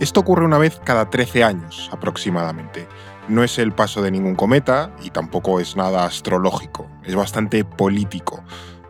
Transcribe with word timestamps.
Esto 0.00 0.20
ocurre 0.20 0.46
una 0.46 0.56
vez 0.56 0.80
cada 0.82 1.10
13 1.10 1.44
años 1.44 1.90
aproximadamente. 1.92 2.88
No 3.28 3.44
es 3.44 3.58
el 3.58 3.72
paso 3.72 4.00
de 4.00 4.10
ningún 4.10 4.34
cometa 4.34 4.96
y 5.02 5.10
tampoco 5.10 5.60
es 5.60 5.76
nada 5.76 6.06
astrológico, 6.06 6.90
es 7.04 7.14
bastante 7.14 7.66
político, 7.66 8.42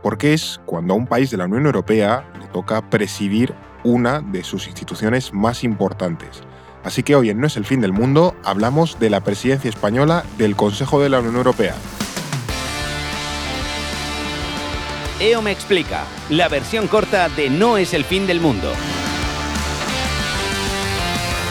porque 0.05 0.35
es 0.35 0.61
cuando 0.67 0.95
a 0.95 0.97
un 0.97 1.09
país 1.09 1.33
de 1.33 1.37
la 1.37 1.47
Unión 1.47 1.67
Europea 1.67 2.31
le 2.39 2.47
toca 2.47 2.89
presidir 2.89 3.57
una 3.83 4.21
de 4.21 4.45
sus 4.45 4.69
instituciones 4.69 5.35
más 5.35 5.65
importantes. 5.65 6.43
Así 6.85 7.03
que 7.03 7.17
hoy 7.17 7.31
en 7.31 7.41
No 7.41 7.49
es 7.49 7.57
el 7.57 7.65
fin 7.65 7.81
del 7.81 7.93
mundo 7.93 8.37
hablamos 8.45 9.01
de 9.01 9.11
la 9.11 9.21
presidencia 9.21 9.69
española 9.69 10.25
del 10.39 10.55
Consejo 10.55 11.03
de 11.03 11.09
la 11.09 11.19
Unión 11.19 11.35
Europea. 11.35 11.75
EO 15.19 15.43
me 15.43 15.51
explica, 15.51 16.05
la 16.29 16.49
versión 16.49 16.87
corta 16.87 17.29
de 17.31 17.51
No 17.51 17.79
es 17.79 17.95
el 17.95 18.05
fin 18.05 18.29
del 18.29 18.41
mundo. 18.41 18.73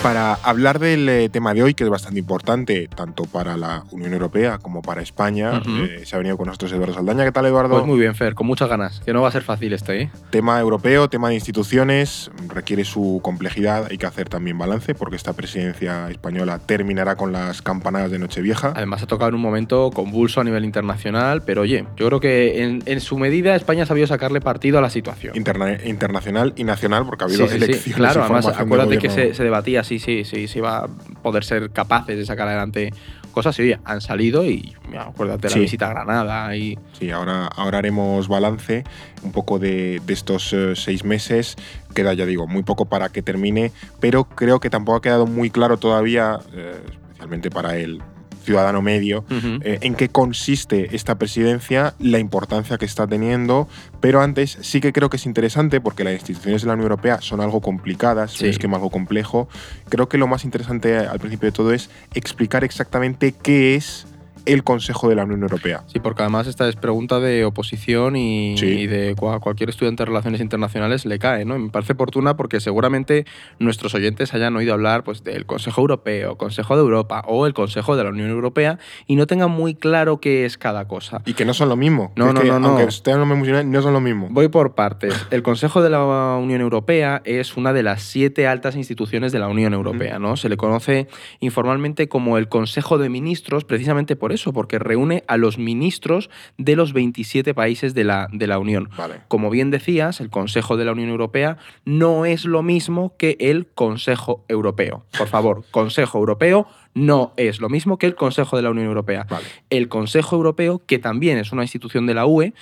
Para 0.03 0.35
hablar 0.43 0.79
del 0.79 1.09
eh, 1.09 1.27
tema 1.27 1.53
de 1.53 1.61
hoy, 1.61 1.73
que 1.73 1.83
es 1.83 1.89
bastante 1.89 2.19
importante, 2.19 2.87
tanto 2.87 3.25
para 3.25 3.57
la 3.57 3.83
Unión 3.91 4.13
Europea 4.13 4.57
como 4.57 4.81
para 4.81 5.01
España, 5.01 5.61
eh, 5.67 6.03
se 6.05 6.15
ha 6.15 6.19
venido 6.19 6.37
con 6.37 6.47
nosotros 6.47 6.71
Eduardo 6.71 6.93
Saldaña. 6.93 7.25
¿Qué 7.25 7.33
tal, 7.33 7.45
Eduardo? 7.47 7.75
Pues 7.75 7.85
muy 7.85 7.99
bien, 7.99 8.15
Fer, 8.15 8.33
con 8.33 8.47
muchas 8.47 8.69
ganas, 8.69 9.01
que 9.01 9.11
no 9.11 9.21
va 9.21 9.27
a 9.27 9.31
ser 9.33 9.41
fácil 9.41 9.73
esto, 9.73 9.91
¿eh? 9.91 10.09
Tema 10.29 10.57
europeo, 10.61 11.09
tema 11.09 11.27
de 11.27 11.35
instituciones, 11.35 12.31
requiere 12.47 12.85
su 12.85 13.19
complejidad, 13.21 13.87
hay 13.91 13.97
que 13.97 14.05
hacer 14.05 14.29
también 14.29 14.57
balance, 14.57 14.95
porque 14.95 15.17
esta 15.17 15.33
presidencia 15.33 16.09
española 16.09 16.59
terminará 16.65 17.17
con 17.17 17.33
las 17.33 17.61
campanadas 17.61 18.09
de 18.09 18.19
Nochevieja. 18.19 18.71
Además 18.77 19.03
ha 19.03 19.07
tocado 19.07 19.27
en 19.29 19.35
un 19.35 19.41
momento 19.41 19.91
convulso 19.93 20.39
a 20.39 20.45
nivel 20.45 20.63
internacional, 20.63 21.41
pero 21.41 21.63
oye, 21.63 21.85
yo 21.97 22.07
creo 22.07 22.21
que 22.21 22.63
en, 22.63 22.81
en 22.85 23.01
su 23.01 23.17
medida 23.19 23.53
España 23.53 23.83
ha 23.83 23.85
sabido 23.85 24.07
sacarle 24.07 24.39
partido 24.39 24.77
a 24.77 24.81
la 24.81 24.89
situación. 24.89 25.35
interna- 25.35 25.77
internacional 25.83 26.53
y 26.55 26.63
nacional, 26.63 27.05
porque 27.05 27.25
ha 27.25 27.27
habido 27.27 27.47
Sí, 27.47 27.53
sí, 27.55 27.59
sí, 27.59 27.63
elecciones. 27.65 27.95
Claro, 27.97 28.21
y 28.21 28.23
además 28.23 28.47
acuérdate 28.57 28.97
que 28.97 29.09
se 29.33 29.43
debatía 29.43 29.83
si 29.89 29.99
sí, 29.99 30.23
sí, 30.23 30.47
sí, 30.47 30.59
iba 30.59 30.79
a 30.85 30.87
poder 31.21 31.43
ser 31.43 31.71
capaces 31.71 32.17
de 32.17 32.25
sacar 32.25 32.47
adelante 32.47 32.91
cosas 33.31 33.57
oye, 33.59 33.79
han 33.85 34.01
salido 34.01 34.43
y 34.45 34.73
acuérdate 34.97 35.43
de 35.47 35.49
Sí. 35.49 35.55
la 35.55 35.61
visita 35.61 35.85
a 35.87 35.89
Granada 35.89 36.55
y 36.55 36.77
Sí, 36.97 37.11
ahora, 37.11 37.47
ahora 37.47 37.77
haremos 37.79 38.27
balance 38.27 38.83
un 39.23 39.31
poco 39.31 39.59
de, 39.59 40.01
de 40.05 40.13
estos 40.13 40.51
eh, 40.53 40.73
seis 40.75 41.03
meses. 41.05 41.55
Queda, 41.93 42.13
ya 42.13 42.25
digo, 42.25 42.47
muy 42.47 42.63
poco 42.63 42.85
para 42.85 43.09
que 43.09 43.21
termine, 43.21 43.71
pero 43.99 44.23
creo 44.25 44.59
que 44.59 44.69
tampoco 44.69 44.97
ha 44.97 45.01
quedado 45.01 45.25
muy 45.27 45.49
claro 45.49 45.77
todavía, 45.77 46.39
eh, 46.53 46.79
especialmente 47.03 47.49
para 47.49 47.77
el 47.77 48.01
ciudadano 48.49 48.81
medio, 48.81 49.23
eh, 49.29 49.77
en 49.81 49.93
qué 49.93 50.09
consiste 50.09 50.95
esta 50.95 51.19
presidencia, 51.19 51.93
la 51.99 52.17
importancia 52.17 52.79
que 52.79 52.85
está 52.85 53.05
teniendo, 53.05 53.67
pero 54.01 54.21
antes 54.21 54.57
sí 54.61 54.81
que 54.81 54.91
creo 54.91 55.11
que 55.11 55.17
es 55.17 55.27
interesante 55.27 55.79
porque 55.79 56.03
las 56.03 56.13
instituciones 56.13 56.63
de 56.63 56.67
la 56.67 56.73
Unión 56.73 56.85
Europea 56.85 57.21
son 57.21 57.41
algo 57.41 57.61
complicadas, 57.61 58.33
es 58.33 58.41
un 58.41 58.47
esquema 58.47 58.77
algo 58.77 58.89
complejo. 58.89 59.47
Creo 59.89 60.09
que 60.09 60.17
lo 60.17 60.25
más 60.25 60.45
interesante 60.45 60.97
al 60.97 61.19
principio 61.19 61.45
de 61.45 61.51
todo 61.51 61.73
es 61.73 61.91
explicar 62.15 62.63
exactamente 62.63 63.33
qué 63.33 63.75
es 63.75 64.07
el 64.53 64.63
Consejo 64.63 65.09
de 65.09 65.15
la 65.15 65.23
Unión 65.25 65.41
Europea. 65.43 65.83
Sí, 65.87 65.99
porque 65.99 66.23
además 66.23 66.47
esta 66.47 66.67
es 66.67 66.75
pregunta 66.75 67.19
de 67.19 67.45
oposición 67.45 68.15
y, 68.15 68.57
Sí. 68.57 68.65
y 68.65 68.87
de 68.87 69.15
cua- 69.15 69.39
cualquier 69.39 69.69
estudiante 69.69 70.01
de 70.03 70.07
relaciones 70.07 70.41
internacionales 70.41 71.05
le 71.05 71.19
cae, 71.19 71.45
¿no? 71.45 71.55
Y 71.55 71.59
me 71.59 71.69
parece 71.69 71.93
oportuna 71.93 72.35
porque 72.37 72.59
seguramente 72.59 73.25
nuestros 73.59 73.93
oyentes 73.95 74.33
hayan 74.33 74.55
oído 74.55 74.73
hablar 74.73 75.03
pues, 75.03 75.23
del 75.23 75.45
Consejo 75.45 75.81
Europeo, 75.81 76.37
Consejo 76.37 76.75
de 76.75 76.81
Europa 76.81 77.23
o 77.27 77.45
el 77.47 77.53
Consejo 77.53 77.95
de 77.95 78.03
la 78.03 78.09
Unión 78.09 78.29
Europea 78.29 78.79
y 79.07 79.15
no 79.15 79.27
tengan 79.27 79.51
muy 79.51 79.75
claro 79.75 80.19
qué 80.19 80.45
es 80.45 80.57
cada 80.57 80.87
cosa. 80.87 81.21
Y 81.25 81.33
que 81.33 81.45
no 81.45 81.53
son 81.53 81.69
lo 81.69 81.75
mismo. 81.75 82.11
No, 82.15 82.27
Es 82.29 82.33
no, 82.33 82.41
que, 82.41 82.47
no, 82.47 82.59
no. 82.59 82.67
Aunque 82.69 82.83
estén 82.85 83.19
muy 83.21 83.31
emocionados, 83.35 83.65
no 83.67 83.81
son 83.81 83.93
lo 83.93 84.01
mismo. 84.01 84.27
Voy 84.31 84.47
por 84.47 84.75
partes. 84.75 85.13
El 85.31 85.43
Consejo 85.43 85.81
de 85.81 85.89
la 85.89 86.37
Unión 86.41 86.61
Europea 86.61 87.21
es 87.25 87.57
una 87.57 87.73
de 87.73 87.83
las 87.83 88.01
siete 88.01 88.47
altas 88.47 88.75
instituciones 88.75 89.31
de 89.31 89.39
la 89.39 89.47
Unión 89.47 89.73
Europea, 89.73 90.19
¿no? 90.19 90.37
Se 90.37 90.49
le 90.49 90.57
conoce 90.57 91.07
informalmente 91.39 92.07
como 92.07 92.37
el 92.37 92.47
Consejo 92.49 92.97
de 92.97 93.09
Ministros, 93.09 93.63
precisamente 93.65 94.15
por 94.15 94.31
eso, 94.31 94.38
porque 94.53 94.79
reúne 94.79 95.23
a 95.27 95.37
los 95.37 95.57
ministros 95.57 96.29
de 96.57 96.75
los 96.75 96.93
27 96.93 97.53
países 97.53 97.93
de 97.93 98.03
la, 98.03 98.27
de 98.31 98.47
la 98.47 98.59
Unión. 98.59 98.89
Vale. 98.97 99.21
Como 99.27 99.49
bien 99.49 99.71
decías, 99.71 100.19
el 100.19 100.29
Consejo 100.29 100.77
de 100.77 100.85
la 100.85 100.91
Unión 100.93 101.09
Europea 101.09 101.57
no 101.85 102.25
es 102.25 102.45
lo 102.45 102.63
mismo 102.63 103.15
que 103.17 103.37
el 103.39 103.67
Consejo 103.67 104.45
Europeo. 104.47 105.05
Por 105.17 105.27
favor, 105.27 105.63
Consejo 105.71 106.17
Europeo 106.19 106.67
no 106.93 107.33
es 107.37 107.59
lo 107.61 107.69
mismo 107.69 107.97
que 107.97 108.07
el 108.07 108.15
Consejo 108.15 108.57
de 108.57 108.63
la 108.63 108.71
Unión 108.71 108.87
Europea. 108.87 109.27
Vale. 109.29 109.45
El 109.69 109.89
Consejo 109.89 110.35
Europeo, 110.35 110.81
que 110.85 110.99
también 110.99 111.37
es 111.37 111.51
una 111.51 111.63
institución 111.63 112.05
de 112.05 112.13
la 112.13 112.25
UE, 112.25 112.53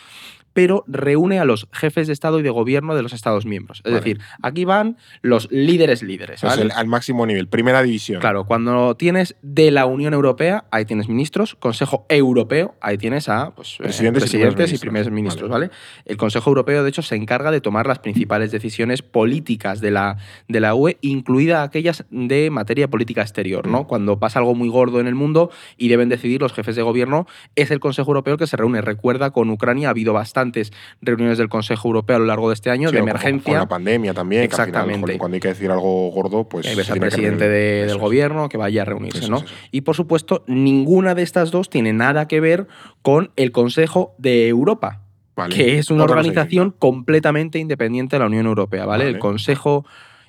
pero 0.57 0.83
reúne 0.87 1.39
a 1.39 1.45
los 1.45 1.67
jefes 1.71 2.07
de 2.07 2.13
Estado 2.13 2.39
y 2.39 2.41
de 2.41 2.49
Gobierno 2.49 2.95
de 2.95 3.03
los 3.03 3.13
Estados 3.13 3.45
miembros. 3.45 3.83
Es 3.85 3.91
Vale. 3.91 3.97
decir, 3.97 4.19
aquí 4.41 4.65
van 4.65 4.97
los 5.21 5.51
líderes 5.51 6.01
líderes. 6.01 6.43
Al 6.43 6.87
máximo 6.87 7.27
nivel, 7.27 7.47
primera 7.47 7.83
división. 7.83 8.21
Claro, 8.21 8.45
cuando 8.47 8.95
tienes 8.95 9.35
de 9.43 9.69
la 9.69 9.85
Unión 9.85 10.15
Europea, 10.15 10.65
ahí 10.71 10.85
tienes 10.85 11.09
ministros, 11.09 11.53
Consejo 11.53 12.07
Europeo, 12.09 12.73
ahí 12.81 12.97
tienes 12.97 13.29
a 13.29 13.51
pues, 13.51 13.75
eh, 13.75 13.83
Presidentes 13.83 14.33
y 14.33 14.37
primeros 14.39 14.73
y 14.73 14.77
primeros 14.79 15.11
ministros, 15.11 15.47
Vale. 15.47 15.67
¿vale? 15.67 15.79
El 16.05 16.17
Consejo 16.17 16.49
Europeo, 16.49 16.81
de 16.81 16.89
hecho, 16.89 17.03
se 17.03 17.15
encarga 17.15 17.51
de 17.51 17.61
tomar 17.61 17.85
las 17.85 17.99
principales 17.99 18.51
decisiones 18.51 19.03
políticas 19.03 19.79
de 19.79 19.91
la, 19.91 20.17
de 20.47 20.59
la 20.59 20.73
UE, 20.73 20.97
incluida 21.01 21.61
aquellas 21.61 22.03
de 22.09 22.49
materia 22.49 22.87
política 22.87 23.21
exterior, 23.21 23.67
¿no? 23.67 23.83
Mm. 23.83 23.85
Cuando 23.85 24.17
pasa 24.17 24.39
algo 24.39 24.55
muy 24.55 24.69
gordo 24.69 24.99
en 24.99 25.05
el 25.05 25.13
mundo 25.13 25.51
y 25.77 25.89
deben 25.89 26.09
decidir 26.09 26.41
los 26.41 26.51
jefes 26.51 26.75
de 26.75 26.81
gobierno, 26.81 27.27
es 27.55 27.69
el 27.69 27.79
Consejo 27.79 28.09
Europeo 28.09 28.37
que 28.37 28.47
se 28.47 28.57
reúne. 28.57 28.81
Recuerda, 28.81 29.29
con 29.29 29.51
Ucrania 29.51 29.89
ha 29.89 29.91
habido 29.91 30.13
bastantes 30.47 30.71
reuniones 31.01 31.37
del 31.37 31.49
Consejo 31.49 31.87
Europeo 31.89 32.15
a 32.15 32.19
lo 32.19 32.25
largo 32.25 32.49
de 32.49 32.53
este 32.55 32.69
año 32.69 32.89
Sí, 32.89 32.95
de 32.95 33.01
emergencia. 33.01 33.51
Con 33.53 33.59
la 33.59 33.67
pandemia 33.67 34.13
también. 34.13 34.41
que 34.41 34.45
al 34.45 34.51
final, 34.51 34.67
Exactamente. 34.69 35.01
joder, 35.01 35.17
cuando 35.17 35.35
hay 35.35 35.39
que 35.41 35.47
decir 35.49 35.71
algo 35.71 36.09
gordo, 36.11 36.47
pues. 36.47 36.75
Ves 36.75 36.89
al 36.89 36.95
que 36.95 36.99
presidente 37.01 37.47
de- 37.49 37.85
del 37.85 37.97
gobierno 37.97 38.49
que 38.49 38.57
vaya 38.57 38.81
a 38.81 38.85
reunirse, 38.85 39.19
Eso 39.19 39.29
¿no? 39.31 39.37
eso. 39.37 39.47
Y 39.71 39.81
por 39.81 39.95
supuesto, 39.95 40.43
ninguna 40.47 41.15
de 41.15 41.23
estas 41.23 41.51
dos 41.51 41.69
tiene 41.69 41.93
nada 41.93 42.27
que 42.27 42.39
ver 42.39 42.67
con 43.01 43.31
el 43.35 43.51
Consejo 43.51 44.13
de 44.17 44.47
Europa, 44.47 45.01
Vale. 45.35 45.55
que 45.55 45.77
es 45.77 45.91
una 45.91 46.03
Otra 46.03 46.17
organización 46.17 46.71
completamente 46.77 47.59
independiente 47.59 48.15
de 48.15 48.19
la 48.21 48.25
Unión 48.27 48.45
Europea, 48.47 48.85
¿vale? 48.85 49.05
Vale. 49.05 49.15
El 49.15 49.19
Consejo 49.19 49.85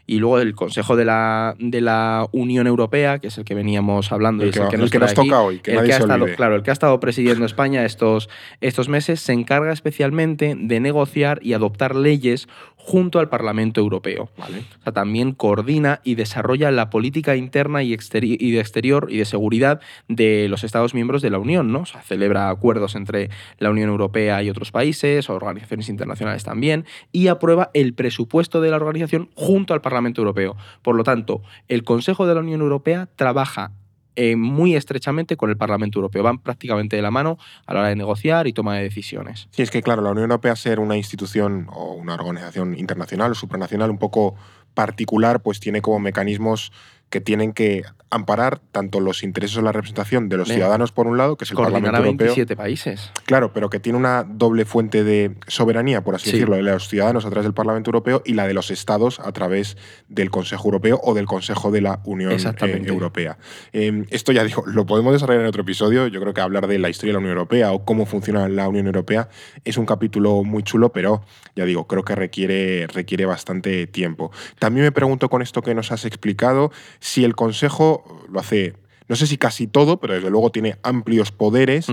y 0.08 0.20
luego 0.20 0.40
el 0.40 0.54
Consejo 0.54 0.96
de 0.96 1.04
la, 1.04 1.54
de 1.58 1.82
la 1.82 2.26
Unión 2.32 2.66
Europea, 2.66 3.18
que 3.18 3.26
es 3.26 3.36
el 3.36 3.44
que 3.44 3.54
veníamos 3.54 4.10
hablando 4.10 4.42
y 4.42 4.48
El 4.48 4.54
es 4.54 4.56
que, 4.58 4.62
el 4.62 4.68
que 4.70 4.76
el 4.76 4.80
nos, 4.80 4.90
que 4.90 4.98
nos 4.98 5.10
aquí, 5.10 5.28
toca 5.28 5.40
hoy, 5.42 5.58
que 5.58 5.72
el 5.72 5.76
nadie 5.76 5.88
que 5.88 5.92
ha 5.92 5.96
se 5.98 6.02
estado, 6.04 6.22
olvide. 6.24 6.36
claro, 6.36 6.56
el 6.56 6.62
que 6.62 6.70
ha 6.70 6.72
estado 6.72 6.98
presidiendo 6.98 7.44
España 7.44 7.84
estos, 7.84 8.30
estos 8.62 8.88
meses 8.88 9.20
se 9.20 9.34
encarga 9.34 9.70
especialmente 9.70 10.56
de 10.58 10.80
negociar 10.80 11.40
y 11.42 11.52
adoptar 11.52 11.94
leyes 11.94 12.48
junto 12.88 13.18
al 13.18 13.28
Parlamento 13.28 13.82
Europeo. 13.82 14.30
Vale. 14.38 14.60
O 14.80 14.82
sea, 14.82 14.94
también 14.94 15.32
coordina 15.32 16.00
y 16.04 16.14
desarrolla 16.14 16.70
la 16.70 16.88
política 16.88 17.36
interna 17.36 17.82
y 17.82 17.90
de 17.90 18.60
exterior 18.60 19.08
y 19.12 19.18
de 19.18 19.24
seguridad 19.26 19.82
de 20.08 20.48
los 20.48 20.64
Estados 20.64 20.94
miembros 20.94 21.20
de 21.20 21.28
la 21.28 21.38
Unión, 21.38 21.70
¿no? 21.70 21.80
O 21.80 21.86
sea, 21.86 22.00
celebra 22.00 22.48
acuerdos 22.48 22.94
entre 22.94 23.28
la 23.58 23.68
Unión 23.68 23.90
Europea 23.90 24.42
y 24.42 24.48
otros 24.48 24.72
países, 24.72 25.28
organizaciones 25.28 25.90
internacionales 25.90 26.44
también, 26.44 26.86
y 27.12 27.28
aprueba 27.28 27.70
el 27.74 27.92
presupuesto 27.92 28.62
de 28.62 28.70
la 28.70 28.76
organización 28.76 29.28
junto 29.34 29.74
al 29.74 29.82
Parlamento 29.82 30.22
Europeo. 30.22 30.56
Por 30.80 30.96
lo 30.96 31.04
tanto, 31.04 31.42
el 31.68 31.84
Consejo 31.84 32.26
de 32.26 32.34
la 32.34 32.40
Unión 32.40 32.62
Europea 32.62 33.10
trabaja 33.16 33.72
eh, 34.20 34.34
muy 34.34 34.74
estrechamente 34.74 35.36
con 35.36 35.48
el 35.48 35.56
Parlamento 35.56 36.00
Europeo. 36.00 36.24
Van 36.24 36.40
prácticamente 36.40 36.96
de 36.96 37.02
la 37.02 37.12
mano 37.12 37.38
a 37.66 37.72
la 37.72 37.80
hora 37.80 37.88
de 37.90 37.94
negociar 37.94 38.48
y 38.48 38.52
toma 38.52 38.74
de 38.74 38.82
decisiones. 38.82 39.46
Sí, 39.52 39.62
es 39.62 39.70
que 39.70 39.80
claro, 39.80 40.02
la 40.02 40.10
Unión 40.10 40.24
Europea 40.24 40.56
ser 40.56 40.80
una 40.80 40.96
institución 40.96 41.68
o 41.70 41.92
una 41.92 42.14
organización 42.14 42.76
internacional 42.76 43.30
o 43.30 43.34
supranacional 43.36 43.90
un 43.90 43.98
poco 43.98 44.34
particular, 44.74 45.40
pues 45.40 45.60
tiene 45.60 45.82
como 45.82 46.00
mecanismos 46.00 46.72
que 47.10 47.20
tienen 47.20 47.52
que 47.52 47.84
amparar 48.10 48.58
tanto 48.72 49.00
los 49.00 49.22
intereses 49.22 49.58
o 49.58 49.62
la 49.62 49.70
representación 49.72 50.30
de 50.30 50.38
los 50.38 50.48
Bien. 50.48 50.60
ciudadanos 50.60 50.92
por 50.92 51.06
un 51.06 51.18
lado, 51.18 51.36
que 51.36 51.44
es 51.44 51.50
el 51.50 51.58
Parlamento 51.58 51.90
a 51.90 51.98
Europeo, 51.98 52.26
27 52.28 52.56
países. 52.56 53.10
claro, 53.26 53.52
pero 53.52 53.68
que 53.68 53.80
tiene 53.80 53.98
una 53.98 54.24
doble 54.24 54.64
fuente 54.64 55.04
de 55.04 55.34
soberanía, 55.46 56.02
por 56.02 56.14
así 56.14 56.30
Sí. 56.30 56.32
decirlo, 56.32 56.56
de 56.56 56.62
los 56.62 56.88
ciudadanos 56.88 57.26
a 57.26 57.30
través 57.30 57.44
del 57.44 57.52
Parlamento 57.52 57.88
Europeo 57.90 58.22
y 58.24 58.32
la 58.32 58.46
de 58.46 58.54
los 58.54 58.70
estados 58.70 59.20
a 59.20 59.30
través 59.32 59.76
del 60.08 60.30
Consejo 60.30 60.68
Europeo 60.68 60.98
o 61.02 61.12
del 61.12 61.26
Consejo 61.26 61.70
de 61.70 61.82
la 61.82 62.00
Unión 62.04 62.32
eh. 62.32 62.82
Europea. 62.86 63.36
Eh, 63.74 64.04
esto 64.08 64.32
ya 64.32 64.42
digo, 64.42 64.64
lo 64.66 64.86
podemos 64.86 65.12
desarrollar 65.12 65.42
en 65.42 65.48
otro 65.48 65.62
episodio. 65.62 66.06
Yo 66.06 66.20
creo 66.20 66.32
que 66.32 66.40
hablar 66.40 66.66
de 66.66 66.78
la 66.78 66.88
historia 66.88 67.10
de 67.10 67.14
la 67.14 67.18
Unión 67.18 67.32
Europea 67.32 67.72
o 67.72 67.84
cómo 67.84 68.06
funciona 68.06 68.48
la 68.48 68.68
Unión 68.68 68.86
Europea 68.86 69.28
es 69.64 69.76
un 69.76 69.84
capítulo 69.84 70.44
muy 70.44 70.62
chulo, 70.62 70.92
pero 70.92 71.22
ya 71.54 71.66
digo, 71.66 71.86
creo 71.86 72.04
que 72.04 72.14
requiere, 72.14 72.86
requiere 72.86 73.26
bastante 73.26 73.86
tiempo. 73.86 74.30
También 74.58 74.84
me 74.84 74.92
pregunto 74.92 75.28
con 75.28 75.42
esto 75.42 75.60
que 75.60 75.74
nos 75.74 75.92
has 75.92 76.06
explicado 76.06 76.72
si 77.00 77.24
el 77.24 77.34
Consejo 77.34 78.24
lo 78.30 78.40
hace. 78.40 78.74
No 79.08 79.16
sé 79.16 79.26
si 79.26 79.38
casi 79.38 79.66
todo, 79.66 79.98
pero 80.00 80.14
desde 80.14 80.30
luego 80.30 80.50
tiene 80.50 80.76
amplios 80.82 81.32
poderes. 81.32 81.86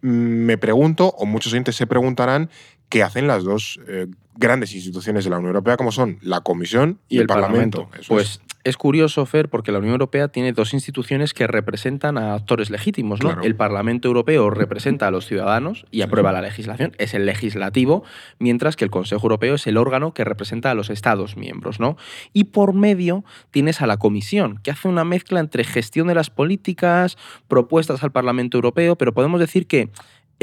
Me 0.00 0.56
pregunto, 0.56 1.08
o 1.08 1.26
muchos 1.26 1.52
oyentes 1.52 1.76
se 1.76 1.86
preguntarán, 1.86 2.48
que 2.94 3.02
hacen 3.02 3.26
las 3.26 3.42
dos 3.42 3.80
eh, 3.88 4.06
grandes 4.36 4.72
instituciones 4.72 5.24
de 5.24 5.30
la 5.30 5.38
Unión 5.38 5.48
Europea, 5.48 5.76
como 5.76 5.90
son 5.90 6.18
la 6.22 6.42
Comisión 6.42 7.00
y, 7.08 7.18
el, 7.18 7.26
Parlamento. 7.26 7.88
Pues 8.06 8.26
es. 8.36 8.40
es. 8.62 8.76
curioso, 8.76 9.26
Fer, 9.26 9.48
porque 9.48 9.72
la 9.72 9.78
Unión 9.78 9.94
Europea 9.94 10.28
tiene 10.28 10.52
dos 10.52 10.74
instituciones 10.74 11.34
que 11.34 11.48
representan 11.48 12.18
a 12.18 12.34
actores 12.34 12.70
legítimos. 12.70 13.20
¿no? 13.20 13.30
Claro. 13.30 13.42
El 13.42 13.56
Parlamento 13.56 14.06
Europeo 14.06 14.48
representa 14.48 15.08
a 15.08 15.10
los 15.10 15.26
ciudadanos 15.26 15.86
y 15.90 15.96
Sí. 15.96 16.02
aprueba 16.02 16.30
la 16.30 16.40
legislación, 16.40 16.92
es 16.98 17.14
el 17.14 17.26
legislativo, 17.26 18.04
mientras 18.38 18.76
que 18.76 18.84
el 18.84 18.92
Consejo 18.92 19.24
Europeo 19.24 19.56
es 19.56 19.66
el 19.66 19.76
órgano 19.76 20.14
que 20.14 20.22
representa 20.22 20.70
a 20.70 20.74
los 20.74 20.88
Estados 20.88 21.36
miembros. 21.36 21.80
¿no? 21.80 21.96
Y 22.32 22.44
por 22.44 22.74
medio 22.74 23.24
tienes 23.50 23.82
a 23.82 23.88
la 23.88 23.96
Comisión, 23.96 24.60
que 24.62 24.70
hace 24.70 24.86
una 24.86 25.02
mezcla 25.02 25.40
entre 25.40 25.64
gestión 25.64 26.06
de 26.06 26.14
las 26.14 26.30
políticas, 26.30 27.18
propuestas 27.48 28.04
al 28.04 28.12
Parlamento 28.12 28.56
Europeo, 28.56 28.94
pero 28.94 29.12
podemos 29.12 29.40
decir 29.40 29.66
que 29.66 29.90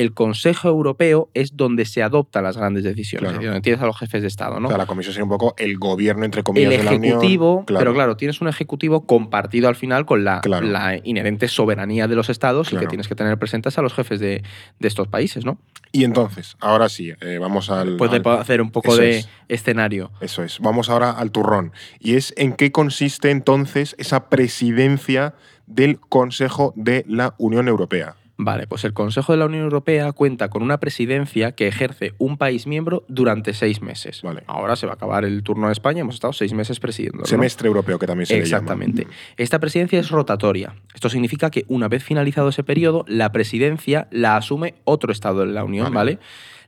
el 0.02 0.14
Consejo 0.14 0.68
Europeo 0.68 1.30
es 1.34 1.56
donde 1.56 1.86
se 1.86 2.04
adoptan 2.04 2.44
las 2.44 2.58
grandes 2.58 2.84
decisiones, 2.84 3.22
Claro. 3.30 3.34
es 3.36 3.40
decir, 3.40 3.50
donde 3.50 3.62
tienes 3.62 3.82
a 3.82 3.86
los 3.86 3.98
jefes 3.98 4.22
de 4.22 4.28
Estado. 4.28 4.60
¿no? 4.60 4.68
O 4.68 4.70
sea, 4.72 4.78
la 4.78 4.86
Comisión 4.86 5.14
sería 5.14 5.24
un 5.24 5.30
poco 5.30 5.54
el 5.58 5.78
gobierno, 5.78 6.26
entre 6.26 6.44
comillas, 6.44 6.72
el 6.74 6.78
de 6.80 6.84
la 6.84 6.92
Unión. 6.92 7.04
ejecutivo, 7.18 7.64
Claro. 7.66 7.80
pero 7.80 7.94
claro, 7.94 8.18
tienes 8.18 8.42
un 8.42 8.48
ejecutivo 8.48 9.06
compartido 9.06 9.68
al 9.70 9.76
final 9.76 10.06
con 10.06 10.24
la, 10.24 10.42
Claro. 10.42 10.66
la 10.68 11.00
inherente 11.04 11.48
soberanía 11.48 12.08
de 12.08 12.16
los 12.16 12.30
estados 12.30 12.74
y 12.74 12.78
que 12.78 12.88
tienes 12.88 13.08
que 13.08 13.16
tener 13.16 13.38
presentes 13.38 13.78
a 13.78 13.82
los 13.82 13.94
jefes 13.94 14.20
de, 14.20 14.44
de 14.80 14.88
estos 14.88 15.08
países, 15.08 15.46
¿no? 15.46 15.58
Y 15.92 16.04
entonces, 16.04 16.56
ahora 16.60 16.90
sí, 16.90 17.12
eh, 17.22 17.38
vamos 17.40 17.70
al. 17.70 17.98
Al- 18.02 18.28
hacer 18.40 18.62
un 18.62 18.72
poco 18.72 18.94
eso 18.94 19.02
de 19.02 19.18
es. 19.20 19.30
escenario. 19.50 20.12
Eso 20.22 20.44
es. 20.44 20.60
Vamos 20.60 20.90
ahora 20.90 21.12
al 21.12 21.32
turrón. 21.32 21.74
Y 22.00 22.16
es 22.16 22.34
en 22.38 22.54
qué 22.54 22.72
consiste 22.72 23.30
entonces 23.30 23.96
esa 24.00 24.30
presidencia 24.30 25.34
del 25.68 26.00
Consejo 26.00 26.74
de 26.76 27.06
la 27.08 27.36
Unión 27.38 27.68
Europea. 27.68 28.16
Vale, 28.44 28.66
pues 28.66 28.84
el 28.86 28.94
Consejo 28.94 29.34
de 29.34 29.38
la 29.38 29.46
Unión 29.46 29.62
Europea 29.62 30.12
cuenta 30.14 30.50
con 30.50 30.64
una 30.64 30.80
presidencia 30.80 31.52
que 31.52 31.68
ejerce 31.68 32.16
un 32.18 32.38
país 32.38 32.66
miembro 32.66 33.06
durante 33.08 33.54
seis 33.54 33.84
meses. 33.84 34.24
Vale. 34.24 34.44
Ahora 34.48 34.76
se 34.76 34.88
va 34.88 34.94
a 34.94 34.96
acabar 34.96 35.26
el 35.26 35.44
turno 35.44 35.68
de 35.68 35.74
España, 35.74 36.02
hemos 36.02 36.16
estado 36.16 36.34
seis 36.34 36.52
meses 36.52 36.80
presidiendo. 36.80 37.20
¿no? 37.20 37.26
Semestre 37.26 37.68
europeo, 37.68 38.00
que 38.00 38.08
también 38.08 38.26
se 38.26 38.40
Exactamente. 38.40 39.04
le 39.04 39.04
llama. 39.04 39.16
Esta 39.38 39.60
presidencia 39.60 40.00
es 40.00 40.10
rotatoria. 40.10 40.74
Esto 40.96 41.08
significa 41.08 41.52
que 41.52 41.66
una 41.68 41.88
vez 41.88 42.04
finalizado 42.04 42.50
ese 42.50 42.64
periodo, 42.64 43.06
la 43.08 43.32
presidencia 43.32 44.08
la 44.10 44.38
asume 44.38 44.74
otro 44.86 45.12
Estado 45.12 45.42
de 45.42 45.54
la 45.54 45.64
Unión, 45.64 45.94
Vale. 45.94 46.16
¿vale? 46.16 46.20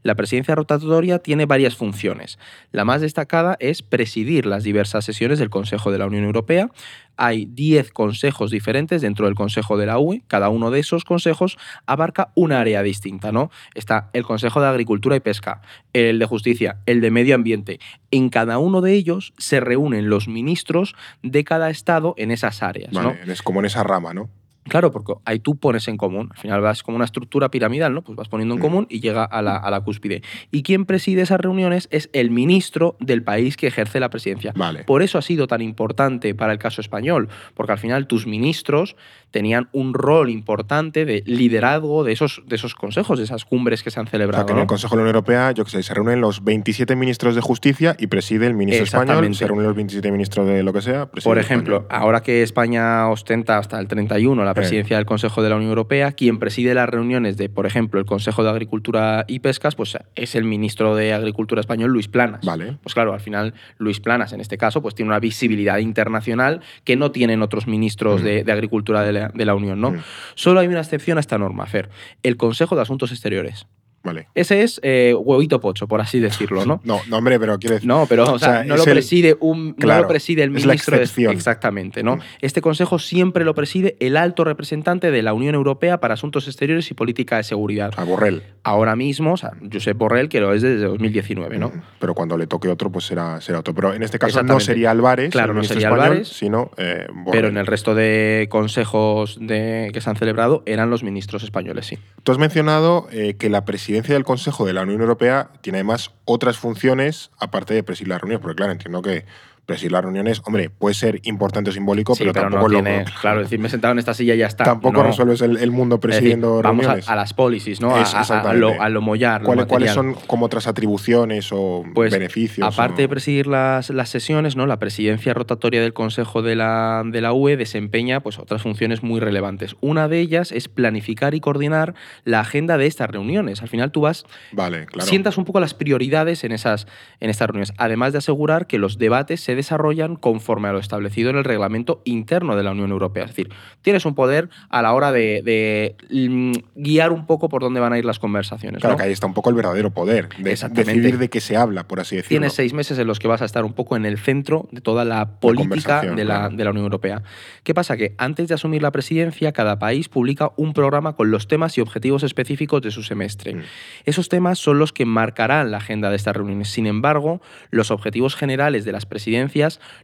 La 0.04 0.16
presidencia 0.16 0.56
rotatoria 0.56 1.20
tiene 1.20 1.46
varias 1.46 1.76
funciones. 1.76 2.38
La 2.72 2.86
más 2.86 3.02
destacada 3.02 3.58
es 3.60 3.82
presidir 3.82 4.46
las 4.46 4.64
diversas 4.64 5.06
sesiones 5.06 5.40
del 5.40 5.50
Consejo 5.50 5.92
de 5.92 5.98
la 5.98 6.06
Unión 6.06 6.26
Europea. 6.26 6.70
Hay 7.16 7.46
10 7.46 7.92
consejos 7.92 8.52
diferentes 8.52 9.02
dentro 9.02 9.26
del 9.26 9.36
Consejo 9.36 9.78
de 9.78 9.86
la 9.86 10.00
UE. 10.00 10.24
Cada 10.28 10.50
uno 10.50 10.72
de 10.72 10.80
esos 10.80 11.06
consejos 11.06 11.58
abarca 11.86 12.32
un 12.36 12.52
área 12.52 12.84
distinta, 12.84 13.32
¿no? 13.32 13.50
Está 13.76 14.10
el 14.14 14.24
Consejo 14.24 14.62
de 14.62 14.68
Agricultura 14.68 15.16
y 15.16 15.20
Pesca, 15.20 15.62
el 15.94 16.20
de 16.20 16.26
Justicia, 16.26 16.78
el 16.86 17.02
de 17.02 17.12
Medio 17.12 17.36
Ambiente. 17.36 17.80
En 18.12 18.30
cada 18.30 18.58
uno 18.58 18.82
de 18.82 18.94
ellos 18.94 19.34
se 19.38 19.60
reúnen 19.60 20.10
los 20.10 20.28
ministros 20.28 20.96
de 21.22 21.44
cada 21.44 21.70
estado 21.70 22.14
en 22.18 22.32
esas 22.32 22.62
áreas, 22.64 22.92
¿no? 22.92 23.16
Es 23.28 23.42
como 23.42 23.60
en 23.60 23.68
esa 23.68 23.84
rama, 23.84 24.14
¿no? 24.14 24.30
Claro, 24.70 24.92
porque 24.92 25.14
ahí 25.26 25.40
tú 25.40 25.56
pones 25.58 25.88
en 25.88 25.98
común. 25.98 26.30
Al 26.32 26.38
final 26.38 26.62
vas 26.62 26.84
como 26.84 26.96
una 26.96 27.06
estructura 27.06 27.50
piramidal, 27.50 27.94
¿no? 27.94 28.02
Pues 28.02 28.16
vas 28.16 28.30
poniendo 28.30 28.56
en 28.56 28.62
común 28.62 28.88
y 28.90 29.00
llega 29.00 29.24
a 29.24 29.42
la, 29.42 29.58
a 29.58 29.70
la 29.72 29.82
cúspide. 29.82 30.22
Y 30.52 30.64
quien 30.64 30.86
preside 30.86 31.22
esas 31.22 31.40
reuniones 31.40 31.88
es 31.92 32.10
el 32.14 32.32
ministro 32.32 32.96
del 33.00 33.24
país 33.24 33.58
que 33.58 33.68
ejerce 33.68 34.00
la 34.00 34.10
presidencia. 34.10 34.54
Vale. 34.56 34.84
Por 34.84 35.02
eso 35.02 35.18
ha 35.18 35.22
sido 35.22 35.48
tan 35.48 35.62
importante 35.62 36.34
para 36.34 36.54
el 36.54 36.60
caso 36.60 36.82
español, 36.82 37.30
porque 37.54 37.74
al 37.74 37.80
final 37.80 38.08
tus 38.08 38.26
ministros 38.26 38.96
tenían 39.34 39.68
un 39.72 39.94
rol 39.96 40.30
importante 40.30 41.06
de 41.06 41.24
liderazgo 41.26 42.04
de 42.04 42.12
esos, 42.14 42.44
de 42.48 42.56
esos 42.56 42.76
consejos, 42.76 43.18
de 43.18 43.26
esas 43.26 43.46
cumbres 43.46 43.82
que 43.84 43.90
se 43.92 44.00
han 44.00 44.06
O 44.06 44.10
celebrado. 44.10 44.44
sea, 44.44 44.46
que 44.46 44.54
en 44.54 44.60
el 44.60 44.68
Consejo 44.68 44.96
de 44.96 44.98
la 45.00 45.02
Unión 45.02 45.16
Europea, 45.16 45.52
yo 45.52 45.66
que 45.66 45.72
sé, 45.72 45.82
se 45.84 45.94
reúnen 45.94 46.22
los 46.22 46.44
27 46.44 46.96
ministros 46.96 47.34
de 47.36 47.42
justicia 47.42 47.96
y 47.98 48.08
preside 48.08 48.46
el 48.48 48.54
ministro 48.54 48.84
español, 48.86 49.34
se 49.36 49.48
reúnen 49.48 49.66
los 49.66 49.76
27 49.76 50.12
ministros 50.12 50.48
de 50.48 50.62
lo 50.64 50.72
que 50.72 50.82
sea. 50.82 51.08
Por 51.08 51.40
ejemplo, 51.40 51.86
ahora 51.90 52.22
que 52.22 52.44
España 52.44 53.10
ostenta 53.10 53.58
hasta 53.58 53.80
el 53.80 53.88
31 53.88 54.46
la 54.46 54.54
presidencia 54.54 54.98
del 54.98 55.06
Consejo 55.08 55.42
de 55.42 55.50
la 55.50 55.56
Unión 55.56 55.70
Europea, 55.70 56.12
quien 56.12 56.38
preside 56.38 56.74
las 56.76 56.88
reuniones 56.88 57.36
de, 57.36 57.50
por 57.50 57.66
ejemplo, 57.66 58.00
el 58.00 58.06
Consejo 58.06 58.44
de 58.44 58.52
Agricultura 58.52 59.26
y 59.28 59.40
Pescas, 59.40 59.76
pues 59.76 59.98
es 60.16 60.36
el 60.36 60.44
ministro 60.44 60.96
de 60.96 61.14
Agricultura 61.14 61.60
español, 61.60 61.92
Luis 61.92 62.08
Planas. 62.08 62.46
Vale. 62.46 62.78
Pues 62.84 62.94
claro, 62.94 63.14
al 63.14 63.20
final 63.20 63.54
Luis 63.80 64.00
Planas, 64.00 64.32
en 64.34 64.42
este 64.42 64.58
caso, 64.60 64.82
pues 64.84 64.94
tiene 64.94 65.10
una 65.10 65.20
visibilidad 65.20 65.80
internacional 65.80 66.62
que 66.84 66.96
no 66.96 67.12
tienen 67.12 67.42
otros 67.42 67.66
ministros 67.68 68.22
Mm. 68.22 68.24
de, 68.24 68.44
de 68.44 68.52
Agricultura 68.52 69.02
de 69.02 69.14
la, 69.14 69.23
de 69.34 69.46
la 69.46 69.56
Unión, 69.56 69.80
¿no? 69.80 69.92
Mm. 69.92 70.04
Solo 70.36 70.60
hay 70.60 70.68
una 70.68 70.80
excepción 70.80 71.18
a 71.18 71.22
esta 71.22 71.38
norma, 71.38 71.66
Fer. 71.66 71.90
El 72.24 72.38
Consejo 72.38 72.76
de 72.76 72.82
Asuntos 72.82 73.12
Exteriores. 73.12 73.68
Vale. 74.04 74.28
Ese 74.36 74.64
es 74.64 74.80
eh, 74.84 75.14
huevito 75.18 75.60
pocho, 75.62 75.88
por 75.88 76.02
así 76.02 76.20
decirlo, 76.20 76.66
¿no? 76.66 76.82
No, 76.86 77.00
no, 77.08 77.18
hombre, 77.18 77.40
pero 77.40 77.58
quiero 77.58 77.76
decir. 77.76 77.88
No, 77.88 78.06
pero 78.08 78.26
o 78.26 78.34
O 78.34 78.40
sea, 78.40 78.50
sea, 78.50 78.64
no, 78.66 78.76
es 78.76 78.80
lo 78.82 78.86
el- 78.86 78.92
preside 78.92 79.38
un, 79.40 79.68
no 79.70 79.76
claro, 79.76 80.02
lo 80.04 80.08
preside 80.10 80.44
el 80.44 80.56
es 80.56 80.66
la 80.66 80.74
ministro. 80.74 80.98
de- 80.98 81.04
excepción. 81.04 81.34
exactamente, 81.34 82.04
¿no? 82.04 82.18
Mm. 82.18 82.22
Este 82.42 82.62
consejo 82.62 83.00
siempre 83.00 83.46
lo 83.46 83.56
preside 83.56 83.96
el 84.00 84.18
alto 84.18 84.44
representante 84.44 85.10
de 85.12 85.22
la 85.22 85.34
Unión 85.34 85.56
Europea 85.56 86.00
para 86.00 86.16
Asuntos 86.16 86.48
Exteriores 86.48 86.92
y 86.92 86.94
Política 86.94 87.38
de 87.38 87.44
Seguridad. 87.44 87.94
A 87.98 88.04
Borrell. 88.04 88.44
Ahora 88.64 88.96
mismo, 88.96 89.34
o 89.34 89.38
sea, 89.38 89.52
Josep 89.72 89.98
Borrell, 89.98 90.28
que 90.30 90.40
lo 90.42 90.54
es 90.54 90.62
desde 90.62 90.86
2019, 90.86 91.58
¿no? 91.58 91.70
Mm, 91.70 91.82
Pero 92.00 92.14
cuando 92.14 92.38
le 92.38 92.48
toque 92.48 92.68
otro, 92.68 92.92
pues 92.92 93.06
será, 93.06 93.40
será 93.42 93.60
otro. 93.60 93.74
Pero 93.74 93.94
en 93.94 94.04
este 94.04 94.20
caso 94.20 94.44
no 94.44 94.60
sería 94.60 94.92
Álvarez, 94.92 95.32
Claro, 95.32 95.52
el 95.52 95.58
no 95.58 95.64
sería 95.64 95.88
español, 95.88 96.06
Álvarez, 96.06 96.28
sino 96.28 96.72
eh. 96.78 97.08
Pero 97.32 97.48
en 97.48 97.58
el 97.58 97.66
resto 97.66 97.96
de 97.96 98.48
consejos 98.50 99.38
de, 99.40 99.92
que 99.94 100.02
se 100.02 100.10
han 100.10 100.16
celebrado 100.16 100.64
eran 100.66 100.90
los 100.90 101.04
ministros 101.04 101.44
españoles, 101.44 101.86
sí. 101.86 101.98
Tú 102.24 102.32
has 102.32 102.38
mencionado 102.38 103.08
eh, 103.12 103.36
que 103.38 103.50
la 103.50 103.64
presidencia 103.66 103.93
del 104.02 104.24
Consejo 104.24 104.66
de 104.66 104.74
la 104.74 104.82
Unión 104.82 105.02
Europea 105.02 105.50
tiene 105.62 105.78
además 105.78 106.12
otras 106.26 106.58
funciones 106.58 107.32
aparte 107.40 107.74
de 107.74 107.84
presidir 107.84 108.10
las 108.10 108.22
reuniones, 108.22 108.42
porque 108.42 108.56
claro, 108.56 108.72
entiendo 108.72 109.02
que 109.02 109.26
presidir 109.66 109.94
las 109.94 110.02
reuniones, 110.04 110.42
hombre, 110.46 110.70
puede 110.70 110.94
ser 110.94 111.22
importante 111.24 111.70
o 111.70 111.74
simbólico, 111.74 112.16
Sí, 112.16 112.24
pero, 112.24 112.34
pero 112.34 112.44
tampoco 112.50 112.68
no 112.70 112.78
lo- 112.80 112.84
tiene. 112.84 113.06
Claro, 113.22 113.40
decir, 113.42 113.60
me 113.60 113.68
he 113.68 113.72
sentado 113.72 113.94
en 113.94 114.00
esta 114.00 114.14
silla 114.14 114.36
y 114.36 114.40
ya 114.40 114.48
está. 114.48 114.66
tampoco 114.66 114.98
no. 114.98 115.04
resuelves 115.04 115.42
el, 115.42 115.58
el 115.58 115.72
mundo 115.72 115.96
Es 115.96 116.02
decir, 116.02 116.12
presidiendo 116.20 116.62
vamos 116.62 116.86
a, 116.86 116.90
reuniones. 116.90 117.10
a 117.10 117.16
las 117.16 117.34
policies, 117.34 117.80
¿no? 117.80 117.96
A- 117.96 118.02
Es, 118.02 118.14
a, 118.14 118.18
a, 118.18 118.22
exactamente. 118.22 118.60
lo, 118.60 118.82
a 118.82 118.90
lo 118.90 119.02
mollar. 119.02 119.42
lo 119.42 119.46
¿Cuáles, 119.48 119.66
cuáles 119.68 119.92
son 119.92 120.16
como 120.28 120.46
otras 120.48 120.68
atribuciones 120.68 121.50
o 121.54 121.84
Pues, 121.94 122.12
beneficios? 122.12 122.68
Aparte 122.68 123.02
o- 123.02 123.04
de 123.04 123.10
presidir 123.10 123.48
las, 123.48 123.90
las 123.90 124.10
sesiones, 124.10 124.56
¿no? 124.56 124.66
la 124.66 124.80
presidencia 124.80 125.34
rotatoria 125.34 125.82
del 125.82 125.94
Consejo 125.94 126.42
de 126.42 126.56
la, 126.56 127.04
de 127.06 127.22
la 127.22 127.32
UE 127.34 127.56
desempeña 127.56 128.20
pues, 128.20 128.40
otras 128.40 128.62
funciones 128.62 129.02
muy 129.04 129.20
relevantes. 129.22 129.76
Una 129.80 130.08
de 130.10 130.20
ellas 130.20 130.52
es 130.52 130.68
planificar 130.68 131.36
y 131.36 131.40
coordinar 131.40 131.94
la 132.26 132.42
agenda 132.42 132.78
de 132.78 132.86
estas 132.88 133.10
reuniones. 133.10 133.62
Al 133.62 133.70
final 133.70 133.92
tú 133.92 134.02
vas, 134.02 134.26
Vale, 134.52 134.86
claro. 134.88 135.08
sientas 135.08 135.38
un 135.38 135.46
poco 135.46 135.60
las 135.60 135.74
prioridades 135.74 136.44
en, 136.44 136.52
esas, 136.52 136.86
en 137.22 137.30
estas 137.30 137.48
reuniones, 137.48 137.74
además 137.78 138.12
de 138.12 138.18
asegurar 138.20 138.68
que 138.68 138.78
los 138.78 138.98
debates 138.98 139.40
se 139.42 139.53
desarrollan 139.56 140.16
conforme 140.16 140.68
a 140.68 140.74
lo 140.74 140.80
establecido 140.80 141.30
en 141.30 141.38
el 141.38 141.44
reglamento 141.44 142.02
interno 142.06 142.56
de 142.56 142.64
la 142.64 142.72
Unión 142.72 142.92
Europea. 142.92 143.24
Es 143.24 143.30
decir, 143.32 143.50
tienes 143.82 144.06
un 144.06 144.16
poder 144.16 144.50
a 144.70 144.82
la 144.82 144.94
hora 144.94 145.12
de, 145.12 145.42
de, 145.44 145.96
mm, 146.10 146.54
guiar 146.76 147.12
un 147.12 147.26
poco 147.26 147.50
por 147.50 147.62
dónde 147.62 147.80
van 147.80 147.94
a 147.94 147.98
ir 147.98 148.06
las 148.06 148.20
conversaciones. 148.20 148.82
Claro 148.82 148.94
¿no? 148.94 148.98
que 148.98 149.04
ahí 149.04 149.12
está 149.12 149.28
un 149.28 149.34
poco 149.34 149.50
el 149.50 149.56
verdadero 149.56 149.92
poder, 149.92 150.30
de 150.38 150.52
decidir 150.52 151.18
de 151.18 151.30
qué 151.30 151.42
se 151.42 151.58
habla, 151.58 151.88
por 151.88 152.00
así 152.00 152.16
decirlo. 152.16 152.30
Tienes 152.30 152.54
seis 152.54 152.74
meses 152.74 152.98
en 152.98 153.08
los 153.08 153.20
que 153.20 153.28
vas 153.28 153.42
a 153.42 153.46
estar 153.46 153.66
un 153.66 153.74
poco 153.74 153.96
en 153.96 154.06
el 154.06 154.18
centro 154.18 154.68
de 154.72 154.82
toda 154.82 155.06
la 155.06 155.40
política 155.40 155.64
conversación, 155.64 156.16
de 156.16 156.26
la, 156.26 156.36
claro. 156.36 156.56
de 156.56 156.64
la 156.64 156.70
Unión 156.72 156.86
Europea. 156.86 157.24
¿Qué 157.64 157.74
pasa? 157.74 157.98
Que 157.98 158.16
antes 158.18 158.48
de 158.48 158.56
asumir 158.56 158.82
la 158.82 158.92
presidencia, 158.92 159.52
cada 159.52 159.80
país 159.80 160.10
publica 160.10 160.52
un 160.58 160.74
programa 160.74 161.16
con 161.16 161.32
los 161.32 161.48
temas 161.48 161.78
y 161.78 161.82
objetivos 161.82 162.24
específicos 162.24 162.82
de 162.82 162.92
su 162.92 163.04
semestre. 163.04 163.56
Mm. 163.56 163.62
Esos 164.06 164.30
temas 164.30 164.60
son 164.60 164.80
los 164.80 164.94
que 164.94 165.06
marcarán 165.06 165.72
la 165.72 165.78
agenda 165.78 166.10
de 166.10 166.16
estas 166.16 166.36
reuniones. 166.36 166.70
Sin 166.70 166.88
embargo, 166.88 167.42
los 167.70 167.92
objetivos 167.92 168.36
generales 168.36 168.86
de 168.86 168.92
las 168.92 169.06
presidencias 169.06 169.43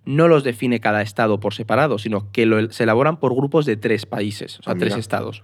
no 0.05 0.27
los 0.27 0.43
define 0.43 0.79
cada 0.79 1.01
estado 1.01 1.39
por 1.39 1.53
separado, 1.53 1.97
sino 1.99 2.31
que 2.31 2.45
lo- 2.45 2.71
se 2.71 2.83
elaboran 2.83 3.17
por 3.17 3.35
grupos 3.35 3.65
de 3.65 3.77
tres 3.77 4.05
países, 4.05 4.59
o 4.59 4.63
sea, 4.63 4.73
Ah, 4.73 4.77
tres 4.77 4.95
estados. 4.95 5.43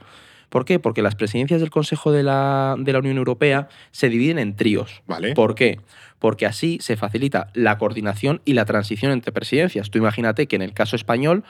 ¿Por 0.50 0.64
qué? 0.64 0.80
Porque 0.80 1.02
las 1.02 1.16
presidencias 1.16 1.60
del 1.60 1.72
Consejo 1.72 2.12
de 2.12 2.24
la, 2.24 2.76
de 2.78 2.94
la 2.94 3.00
Unión 3.00 3.18
Europea 3.18 3.68
se 3.92 4.10
dividen 4.10 4.38
en 4.40 4.56
tríos. 4.56 5.02
Vale. 5.08 5.34
¿Por 5.34 5.56
qué? 5.56 5.80
Porque 6.20 6.46
así 6.46 6.78
se 6.82 6.96
facilita 6.96 7.50
la 7.54 7.78
coordinación 7.78 8.42
y 8.46 8.54
la 8.54 8.64
transición 8.66 9.12
entre 9.12 9.32
presidencias. 9.32 9.90
Tú 9.90 9.98
imagínate 9.98 10.48
que 10.48 10.56
en 10.56 10.62
el 10.62 10.74
caso 10.74 10.96
español 10.96 11.44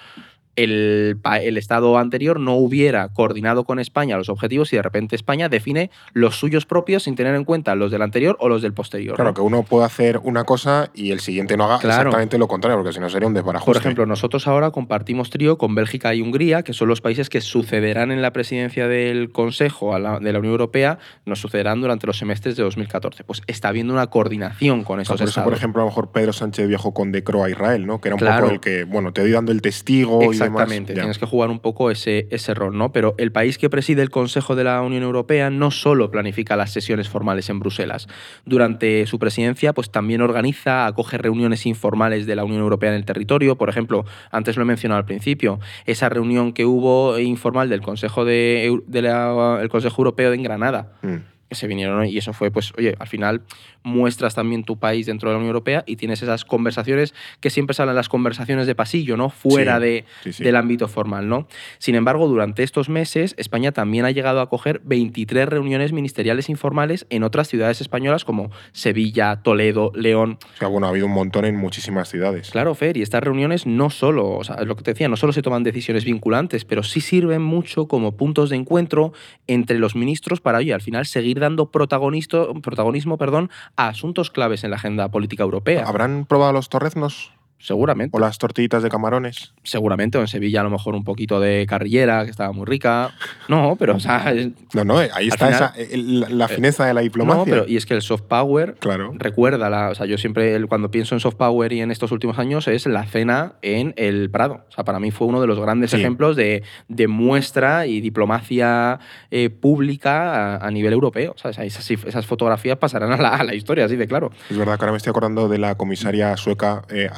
el, 0.56 1.18
el 1.42 1.58
Estado 1.58 1.98
anterior 1.98 2.40
no 2.40 2.56
hubiera 2.56 3.10
coordinado 3.10 3.64
con 3.64 3.80
España 3.80 4.18
los 4.18 4.30
objetivos 4.30 4.72
y 4.74 4.76
de 4.78 4.82
repente 4.82 5.16
España 5.16 5.50
define 5.50 5.90
los 6.14 6.38
suyos 6.38 6.66
propios 6.66 7.04
sin 7.04 7.16
tener 7.16 7.36
en 7.36 7.44
cuenta 7.44 7.76
los 7.76 7.92
del 7.92 8.02
anterior 8.02 8.38
o 8.40 8.50
los 8.50 8.62
del 8.62 8.74
posterior. 8.74 9.16
Claro, 9.16 9.32
¿no? 9.32 9.34
que 9.34 9.42
uno 9.42 9.64
puede 9.64 9.86
hacer 9.86 10.20
una 10.24 10.44
cosa 10.44 10.90
y 10.94 11.12
el 11.12 11.20
siguiente 11.20 11.58
no 11.58 11.66
haga 11.66 11.80
Claro. 11.80 12.10
exactamente 12.10 12.38
lo 12.38 12.48
contrario, 12.48 12.78
porque 12.78 12.94
si 12.94 13.00
no 13.00 13.10
sería 13.10 13.28
un 13.28 13.34
desbarajuste. 13.34 13.70
Por 13.72 13.78
ejemplo, 13.82 14.06
nosotros 14.06 14.48
ahora 14.48 14.72
compartimos 14.72 15.30
trío 15.30 15.58
con 15.58 15.76
Bélgica 15.76 16.14
y 16.16 16.22
Hungría, 16.22 16.64
que 16.64 16.74
son 16.74 16.88
los 16.88 17.02
países 17.02 17.30
que 17.30 17.42
sucederán 17.42 18.12
en 18.12 18.22
la 18.22 18.32
presidencia 18.32 18.88
del 18.88 19.32
Consejo 19.32 19.94
a 19.94 20.00
la- 20.00 20.20
de 20.20 20.32
la 20.32 20.40
Unión 20.40 20.52
Europea, 20.54 21.00
nos 21.26 21.40
sucederán 21.40 21.82
durante 21.82 22.08
los 22.08 22.18
semestres 22.18 22.56
de 22.56 22.64
2014. 22.64 23.24
Pues 23.24 23.42
está 23.48 23.70
habiendo 23.70 23.94
una 23.94 24.08
coordinación 24.08 24.84
con 24.84 25.00
esos 25.00 25.16
por 25.18 25.24
eso, 25.24 25.30
estados. 25.30 25.46
por 25.48 25.54
ejemplo, 25.58 25.82
a 25.82 25.86
lo 25.86 25.90
mejor 25.92 26.12
Pedro 26.12 26.34
Sánchez 26.34 26.68
viajó 26.68 26.94
con 26.94 27.12
Decro 27.12 27.44
a 27.44 27.50
Israel, 27.50 27.86
¿no? 27.86 28.00
Que 28.00 28.10
era 28.10 28.16
un 28.16 28.20
Claro. 28.20 28.44
poco 28.44 28.54
el 28.54 28.60
que, 28.62 28.84
bueno, 28.86 29.12
te 29.14 29.22
doy 29.22 29.32
dando 29.32 29.52
el 29.52 29.62
testigo 29.62 30.32
y 30.32 30.38
Exactamente, 30.46 30.94
tienes 30.94 31.18
que 31.18 31.26
jugar 31.26 31.50
un 31.50 31.60
poco 31.60 31.92
ese, 31.92 32.28
ese 32.32 32.54
rol, 32.54 32.78
¿no? 32.78 32.92
Pero 32.92 33.16
el 33.18 33.32
país 33.32 33.58
que 33.58 33.70
preside 33.70 34.02
el 34.02 34.10
Consejo 34.10 34.56
de 34.56 34.64
la 34.64 34.82
Unión 34.82 35.04
Europea 35.04 35.50
no 35.50 35.72
solo 35.72 36.12
planifica 36.12 36.56
las 36.56 36.72
sesiones 36.72 37.10
formales 37.10 37.50
en 37.50 37.60
Bruselas. 37.60 38.08
Durante 38.46 39.06
su 39.08 39.20
presidencia, 39.20 39.74
pues 39.74 39.92
también 39.92 40.22
organiza, 40.22 40.86
acoge 40.86 41.18
reuniones 41.18 41.66
informales 41.66 42.26
de 42.26 42.36
la 42.36 42.44
Unión 42.44 42.62
Europea 42.62 42.92
en 42.92 42.96
el 42.98 43.06
territorio. 43.06 43.58
Por 43.58 43.70
ejemplo, 43.70 44.06
antes 44.32 44.58
lo 44.58 44.64
he 44.64 44.66
mencionado 44.66 45.00
al 45.00 45.06
principio, 45.06 45.60
esa 45.86 46.10
reunión 46.10 46.54
que 46.54 46.66
hubo 46.66 47.20
informal 47.20 47.70
del 47.70 47.82
Consejo, 47.82 48.26
de, 48.26 48.66
el 48.66 49.70
Consejo 49.70 50.02
Europeo 50.02 50.34
en 50.34 50.44
Granada. 50.44 50.94
Mm 51.02 51.35
que 51.50 51.56
se 51.56 51.68
vinieron 51.68 52.06
y 52.06 52.18
eso 52.18 52.34
fue, 52.34 52.52
pues, 52.52 52.74
oye, 52.78 52.96
al 53.00 53.08
final 53.08 53.42
muestras 53.84 54.34
también 54.34 54.64
tu 54.64 54.78
país 54.78 55.06
dentro 55.06 55.30
de 55.30 55.34
la 55.34 55.38
Unión 55.38 55.50
Europea 55.50 55.84
y 55.86 55.96
tienes 55.96 56.22
esas 56.24 56.44
conversaciones 56.44 57.14
que 57.40 57.50
siempre 57.50 57.74
salen 57.76 57.96
las 57.96 58.10
conversaciones 58.10 58.68
de 58.68 58.76
pasillo, 58.76 59.16
¿no? 59.16 59.30
Fuera 59.30 59.80
de, 59.80 60.06
del 60.40 60.56
ámbito 60.56 60.88
formal, 60.88 61.30
¿no? 61.30 61.48
Sin 61.78 61.96
embargo, 61.96 62.28
durante 62.28 62.64
estos 62.64 62.90
meses, 62.90 63.36
España 63.38 63.72
también 63.72 64.06
ha 64.06 64.12
llegado 64.12 64.42
a 64.42 64.50
coger 64.50 64.82
23 64.84 65.48
reuniones 65.48 65.94
ministeriales 65.94 66.50
informales 66.50 67.06
en 67.10 67.24
otras 67.24 67.48
ciudades 67.48 67.80
españolas 67.80 68.26
como 68.26 68.50
Sevilla, 68.72 69.42
Toledo, 69.44 69.92
León. 69.96 70.40
O 70.56 70.58
sea, 70.58 70.68
bueno, 70.68 70.88
ha 70.88 70.90
habido 70.90 71.06
un 71.06 71.14
montón 71.14 71.46
en 71.46 71.56
muchísimas 71.56 72.10
ciudades. 72.10 72.50
Claro, 72.50 72.74
Fer, 72.74 72.98
y 72.98 73.02
estas 73.04 73.24
reuniones 73.24 73.68
no 73.68 73.90
solo, 73.90 74.32
o 74.32 74.44
sea, 74.44 74.64
lo 74.64 74.76
que 74.76 74.84
te 74.84 74.92
decía, 74.92 75.08
no 75.10 75.16
solo 75.16 75.32
se 75.32 75.42
toman 75.42 75.64
decisiones 75.64 76.06
vinculantes, 76.06 76.66
pero 76.66 76.82
sí 76.82 77.02
sirven 77.02 77.42
mucho 77.42 77.88
como 77.88 78.18
puntos 78.18 78.50
de 78.50 78.56
encuentro 78.56 79.14
entre 79.48 79.78
los 79.78 79.96
ministros 79.96 80.42
para, 80.42 80.58
oye, 80.58 80.74
al 80.74 80.82
final 80.82 81.06
seguir 81.06 81.35
dando 81.40 81.72
protagonismo 81.72 83.18
perdón, 83.18 83.50
a 83.76 83.88
asuntos 83.88 84.32
claves 84.32 84.64
en 84.64 84.72
la 84.72 84.78
agenda 84.78 85.10
política 85.10 85.44
europea. 85.44 85.86
¿Habrán 85.86 86.26
probado 86.26 86.54
los 86.54 86.70
torreznos? 86.70 87.35
Seguramente. 87.60 88.16
O 88.16 88.20
las 88.20 88.38
tortillitas 88.38 88.84
de 88.84 88.90
camarones. 88.90 89.54
Seguramente, 89.64 90.18
o 90.18 90.22
en 90.22 90.28
Sevilla 90.28 90.62
a 90.62 90.64
lo 90.64 90.70
mejor 90.70 90.96
un 90.96 91.04
poquito 91.04 91.40
de 91.40 91.66
carrillera, 91.68 92.24
que 92.26 92.32
estaba 92.32 92.52
muy 92.52 92.66
rica. 92.66 93.12
No, 93.48 93.76
pero, 93.78 93.96
o 93.96 94.00
sea. 94.00 94.34
No, 94.74 94.84
no, 94.84 94.98
ahí 94.98 95.28
está 95.28 95.50
esa, 95.50 95.74
la, 95.96 96.48
fineza 96.48 96.86
de 96.86 96.94
la 96.94 97.02
diplomacia. 97.02 97.40
No, 97.40 97.46
pero 97.46 97.66
y 97.68 97.78
es 97.78 97.86
que 97.86 97.94
el 97.94 98.02
soft 98.02 98.24
power 98.24 98.76
claro. 98.80 99.14
recuerda, 99.16 99.70
la, 99.70 99.90
o 99.90 99.96
sea, 99.96 100.06
yo 100.06 100.18
siempre 100.18 100.66
cuando 100.68 100.92
pienso 100.92 101.16
en 101.16 101.20
soft 101.20 101.36
power 101.36 101.72
y 101.74 101.82
en 101.82 101.92
estos 101.92 102.12
últimos 102.12 102.40
años 102.40 102.68
es 102.68 102.86
la 102.86 103.06
cena 103.06 103.54
en 103.62 103.94
el 103.98 104.30
Prado. 104.30 104.66
O 104.70 104.72
sea, 104.72 104.84
para 104.84 105.00
mí 105.00 105.12
fue 105.12 105.28
uno 105.28 105.42
de 105.42 105.48
los 105.48 105.60
grandes 105.60 105.94
ejemplos 105.94 106.36
de, 106.36 106.64
de, 106.88 107.08
muestra 107.08 107.88
y 107.88 108.02
diplomacia 108.02 109.00
eh, 109.32 109.50
pública 109.50 110.58
a, 110.58 110.72
nivel 110.72 110.94
europeo. 110.94 111.34
O 111.36 111.38
sea, 111.38 111.64
esas, 111.64 111.90
esas 111.90 112.26
fotografías 112.26 112.78
pasarán 112.78 113.12
a 113.12 113.18
la, 113.18 113.30
a 113.30 113.44
la, 113.44 113.56
historia, 113.56 113.86
así 113.86 113.96
de 113.96 114.08
claro. 114.08 114.32
Es 114.50 114.58
verdad 114.58 114.78
que 114.78 114.84
ahora 114.84 114.92
me 114.92 114.98
estoy 114.98 115.12
acordando 115.12 115.48
de 115.48 115.58
la 115.58 115.76
comisaria 115.76 116.36
sueca 116.38 116.84
eh, 116.90 117.10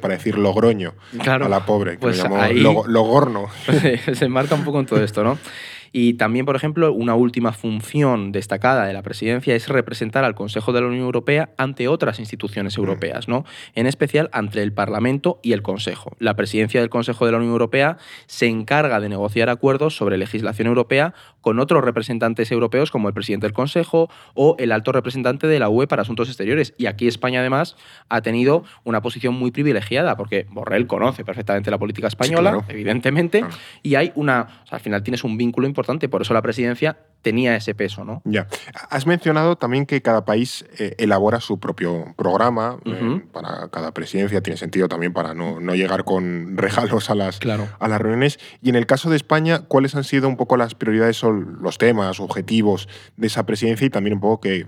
para 0.00 0.14
decir 0.14 0.38
Logroño 0.38 0.94
a 1.26 1.48
la 1.48 1.66
pobre, 1.66 1.92
que 1.92 1.98
pues 1.98 2.16
llamó 2.16 2.38
Logorno. 2.86 3.46
se 4.14 4.28
marca 4.28 4.54
un 4.54 4.64
poco 4.64 4.80
en 4.80 4.86
todo 4.86 5.02
esto, 5.02 5.22
¿no? 5.22 5.38
Y 5.96 6.14
también, 6.14 6.44
por 6.44 6.56
ejemplo, 6.56 6.92
una 6.92 7.14
última 7.14 7.52
función 7.52 8.32
destacada 8.32 8.84
de 8.84 8.92
la 8.92 9.02
presidencia 9.02 9.54
es 9.54 9.68
representar 9.68 10.24
al 10.24 10.34
Consejo 10.34 10.72
de 10.72 10.80
la 10.80 10.88
Unión 10.88 11.04
Europea 11.04 11.50
ante 11.56 11.86
otras 11.86 12.18
instituciones 12.18 12.76
europeas, 12.76 13.28
¿no? 13.28 13.44
en 13.76 13.86
especial 13.86 14.28
ante 14.32 14.60
el 14.60 14.72
Parlamento 14.72 15.38
y 15.44 15.52
el 15.52 15.62
Consejo. 15.62 16.16
La 16.18 16.34
presidencia 16.34 16.80
del 16.80 16.90
Consejo 16.90 17.26
de 17.26 17.30
la 17.30 17.38
Unión 17.38 17.52
Europea 17.52 17.96
se 18.26 18.48
encarga 18.48 18.98
de 18.98 19.08
negociar 19.08 19.48
acuerdos 19.48 19.94
sobre 19.94 20.18
legislación 20.18 20.66
europea 20.66 21.14
con 21.40 21.60
otros 21.60 21.84
representantes 21.84 22.50
europeos 22.50 22.90
como 22.90 23.06
el 23.06 23.14
presidente 23.14 23.46
del 23.46 23.54
Consejo 23.54 24.10
o 24.34 24.56
el 24.58 24.72
alto 24.72 24.90
representante 24.90 25.46
de 25.46 25.60
la 25.60 25.68
UE 25.68 25.86
para 25.86 26.02
Asuntos 26.02 26.26
Exteriores. 26.26 26.74
Y 26.76 26.86
aquí 26.86 27.06
España 27.06 27.38
además 27.38 27.76
ha 28.08 28.20
tenido 28.20 28.64
una 28.82 29.00
posición 29.00 29.34
muy 29.34 29.52
privilegiada 29.52 30.16
porque 30.16 30.48
Borrell 30.50 30.88
conoce 30.88 31.24
perfectamente 31.24 31.70
la 31.70 31.78
política 31.78 32.08
española, 32.08 32.64
evidentemente, 32.66 33.44
y 33.84 33.94
hay 33.94 34.10
una, 34.16 34.64
al 34.70 34.80
final 34.80 35.04
tienes 35.04 35.22
un 35.22 35.36
vínculo 35.36 35.68
importante 35.68 35.83
por 36.08 36.22
eso 36.22 36.34
la 36.34 36.42
presidencia 36.42 36.98
tenía 37.24 37.56
ese 37.56 37.74
peso, 37.74 38.04
¿no? 38.04 38.22
Ya. 38.24 38.46
Has 38.90 39.06
mencionado 39.06 39.56
también 39.56 39.86
que 39.86 40.00
cada 40.02 40.24
país 40.24 40.64
eh, 40.78 40.94
elabora 40.98 41.40
su 41.40 41.58
propio 41.58 42.14
programa 42.16 42.78
eh, 42.84 43.22
para 43.32 43.68
cada 43.68 43.92
presidencia, 43.92 44.42
tiene 44.42 44.58
sentido 44.58 44.86
también 44.86 45.12
para 45.12 45.34
no, 45.34 45.58
llegar 45.74 46.04
con 46.04 46.56
regalos 46.56 47.10
a 47.10 47.16
las, 47.16 47.40
a 47.80 47.88
las 47.88 48.00
reuniones. 48.00 48.38
Y 48.62 48.68
en 48.68 48.76
el 48.76 48.86
caso 48.86 49.10
de 49.10 49.16
España, 49.16 49.62
¿cuáles 49.66 49.96
han 49.96 50.04
sido 50.04 50.28
un 50.28 50.36
poco 50.36 50.56
las 50.56 50.74
prioridades 50.74 51.24
o 51.24 51.32
los 51.32 51.78
temas, 51.78 52.20
objetivos 52.20 52.88
de 53.16 53.26
esa 53.26 53.46
presidencia 53.46 53.86
y 53.86 53.90
también 53.90 54.14
un 54.14 54.20
poco 54.20 54.42
que, 54.42 54.66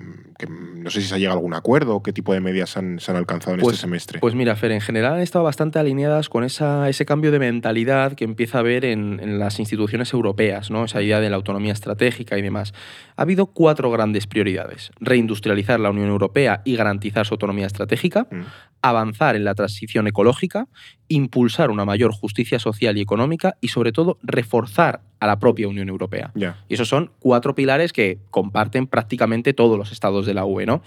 no 0.49 0.91
sé 0.91 1.03
si 1.03 1.09
se 1.09 1.15
ha 1.15 1.19
llegado 1.19 1.37
a 1.37 1.39
algún 1.39 1.55
acuerdo 1.55 1.97
o 1.97 2.03
qué 2.03 2.13
tipo 2.13 2.33
de 2.33 2.41
medidas 2.41 2.71
se 2.71 2.79
han, 2.81 3.17
alcanzado 3.17 3.55
en 3.55 3.61
este 3.61 3.73
este 3.73 3.81
semestre? 3.83 4.21
Pues 4.21 4.35
mira, 4.35 4.57
Fer, 4.57 4.73
en 4.73 4.81
general 4.81 5.15
han 5.15 5.21
estado 5.21 5.45
bastante 5.45 5.79
alineadas 5.79 6.31
con 6.31 6.43
esa, 6.43 6.89
ese 6.89 7.05
cambio 7.05 7.31
de 7.31 7.39
mentalidad 7.39 8.15
que 8.15 8.25
empieza 8.25 8.59
a 8.59 8.61
haber 8.63 8.87
en, 8.87 9.21
en 9.21 9.39
las 9.39 9.61
instituciones 9.61 10.13
europeas, 10.15 10.71
¿no? 10.71 10.87
esa 10.87 11.03
idea 11.03 11.21
de 11.21 11.29
la 11.29 11.37
autonomía 11.37 11.75
estratégica 11.75 12.39
y 12.39 12.43
demás. 12.47 12.73
Ha 13.17 13.23
habido 13.23 13.47
cuatro 13.47 13.91
grandes 13.91 14.27
prioridades. 14.27 14.91
Reindustrializar 15.01 15.79
la 15.79 15.91
Unión 15.91 16.09
Europea 16.09 16.63
y 16.65 16.77
garantizar 16.77 17.27
su 17.27 17.35
autonomía 17.35 17.67
estratégica, 17.67 18.27
mm. 18.31 18.43
avanzar 18.83 19.37
en 19.37 19.45
la 19.45 19.55
transición 19.55 20.07
ecológica, 20.07 20.69
impulsar 21.09 21.71
una 21.71 21.85
mayor 21.85 22.13
justicia 22.13 22.59
social 22.59 22.97
y 22.99 23.01
económica 23.01 23.57
y 23.61 23.69
sobre 23.69 23.93
todo 23.93 24.19
reforzar 24.23 25.01
a 25.21 25.27
la 25.27 25.39
propia 25.39 25.69
Unión 25.69 25.89
Europea. 25.89 26.33
Y 26.69 26.75
esos 26.75 26.89
son 26.89 27.11
cuatro 27.19 27.55
pilares 27.55 27.93
que 27.93 28.19
comparten 28.31 28.87
prácticamente 28.87 29.55
todos 29.55 29.79
los 29.79 29.93
estados 29.93 30.27
de 30.27 30.35
la 30.35 30.45
UE, 30.45 30.67
¿no? 30.67 30.83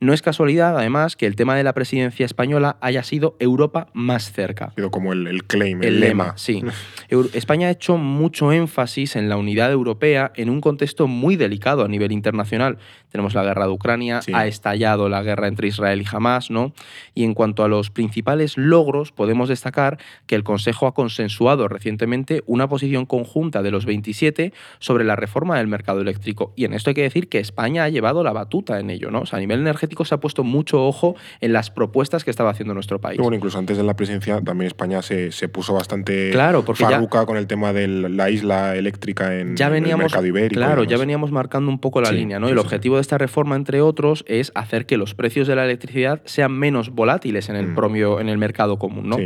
No 0.00 0.12
es 0.12 0.22
casualidad, 0.22 0.76
además, 0.78 1.16
que 1.16 1.26
el 1.26 1.36
tema 1.36 1.56
de 1.56 1.62
la 1.62 1.72
presidencia 1.72 2.26
española 2.26 2.76
haya 2.80 3.02
sido 3.02 3.36
Europa 3.38 3.88
más 3.94 4.32
cerca. 4.32 4.72
Sido 4.74 4.90
como 4.90 5.12
el, 5.12 5.44
claim, 5.44 5.82
el, 5.82 6.00
lema. 6.00 6.34
Sí. 6.36 6.62
España 7.32 7.68
ha 7.68 7.70
hecho 7.70 7.96
mucho 7.96 8.52
énfasis 8.52 9.16
en 9.16 9.28
la 9.28 9.36
unidad 9.36 9.70
europea 9.72 10.32
en 10.36 10.50
un 10.50 10.60
contexto 10.60 11.06
muy 11.06 11.36
delicado 11.36 11.84
a 11.84 11.88
nivel 11.88 12.12
internacional. 12.12 12.78
Tenemos 13.10 13.34
la 13.34 13.44
guerra 13.44 13.64
de 13.64 13.72
Ucrania, 13.72 14.20
ha 14.32 14.46
estallado 14.46 15.08
la 15.08 15.22
guerra 15.22 15.48
entre 15.48 15.68
Israel 15.68 16.02
y 16.02 16.06
Hamas, 16.10 16.50
¿no? 16.50 16.74
Y 17.14 17.24
en 17.24 17.32
cuanto 17.32 17.64
a 17.64 17.68
los 17.68 17.90
principales 17.90 18.58
logros, 18.58 19.12
podemos 19.12 19.48
destacar 19.48 19.98
que 20.26 20.34
el 20.34 20.44
Consejo 20.44 20.86
ha 20.86 20.94
consensuado 20.94 21.68
recientemente 21.68 22.42
una 22.46 22.68
posición 22.68 23.06
conjunta 23.06 23.62
de 23.64 23.72
los 23.72 23.86
27 23.86 24.52
sobre 24.78 25.04
la 25.04 25.16
reforma 25.16 25.58
del 25.58 25.66
mercado 25.66 26.00
eléctrico. 26.00 26.52
Y 26.54 26.64
en 26.64 26.74
esto 26.74 26.90
hay 26.90 26.94
que 26.94 27.02
decir 27.02 27.28
que 27.28 27.38
España 27.38 27.82
ha 27.82 27.88
llevado 27.88 28.22
la 28.22 28.32
batuta 28.32 28.78
en 28.78 28.90
ello, 28.90 29.10
¿no? 29.10 29.22
O 29.22 29.26
sea, 29.26 29.38
a 29.38 29.40
nivel 29.40 29.60
energético 29.60 30.04
se 30.04 30.14
ha 30.14 30.18
puesto 30.20 30.44
mucho 30.44 30.86
ojo 30.86 31.16
en 31.40 31.52
las 31.52 31.70
propuestas 31.70 32.24
que 32.24 32.30
estaba 32.30 32.50
haciendo 32.50 32.74
nuestro 32.74 33.00
país. 33.00 33.18
bueno, 33.18 33.36
incluso 33.36 33.58
antes 33.58 33.76
de 33.76 33.82
la 33.82 33.96
presidencia 33.96 34.40
también 34.40 34.68
España 34.68 35.02
se, 35.02 35.30
puso 35.48 35.74
bastante 35.74 36.30
claro, 36.30 36.64
porque 36.64 36.84
farruca 36.84 37.26
con 37.26 37.36
el 37.36 37.46
tema 37.46 37.72
de 37.72 37.86
la 37.86 38.30
isla 38.30 38.76
eléctrica 38.76 39.38
en, 39.38 39.56
ya 39.56 39.68
veníamos, 39.68 40.04
el 40.04 40.04
mercado 40.04 40.26
ibérico. 40.26 40.60
Claro, 40.60 40.84
ya 40.84 40.96
veníamos 40.96 41.30
marcando 41.30 41.70
un 41.70 41.78
poco 41.78 42.00
la 42.00 42.12
línea, 42.12 42.38
¿no? 42.38 42.48
el 42.48 42.58
objetivo 42.58 42.96
de 42.96 43.02
esta 43.02 43.18
reforma, 43.18 43.56
entre 43.56 43.80
otros, 43.80 44.24
es 44.26 44.52
hacer 44.54 44.86
que 44.86 44.96
los 44.96 45.14
precios 45.14 45.46
de 45.46 45.56
la 45.56 45.64
electricidad 45.64 46.22
sean 46.24 46.52
menos 46.52 46.90
volátiles 46.90 47.48
en 47.48 47.56
el, 47.56 47.68
mm. 47.68 48.20
en 48.20 48.28
el 48.28 48.38
mercado 48.38 48.78
común, 48.78 49.08
¿no? 49.08 49.16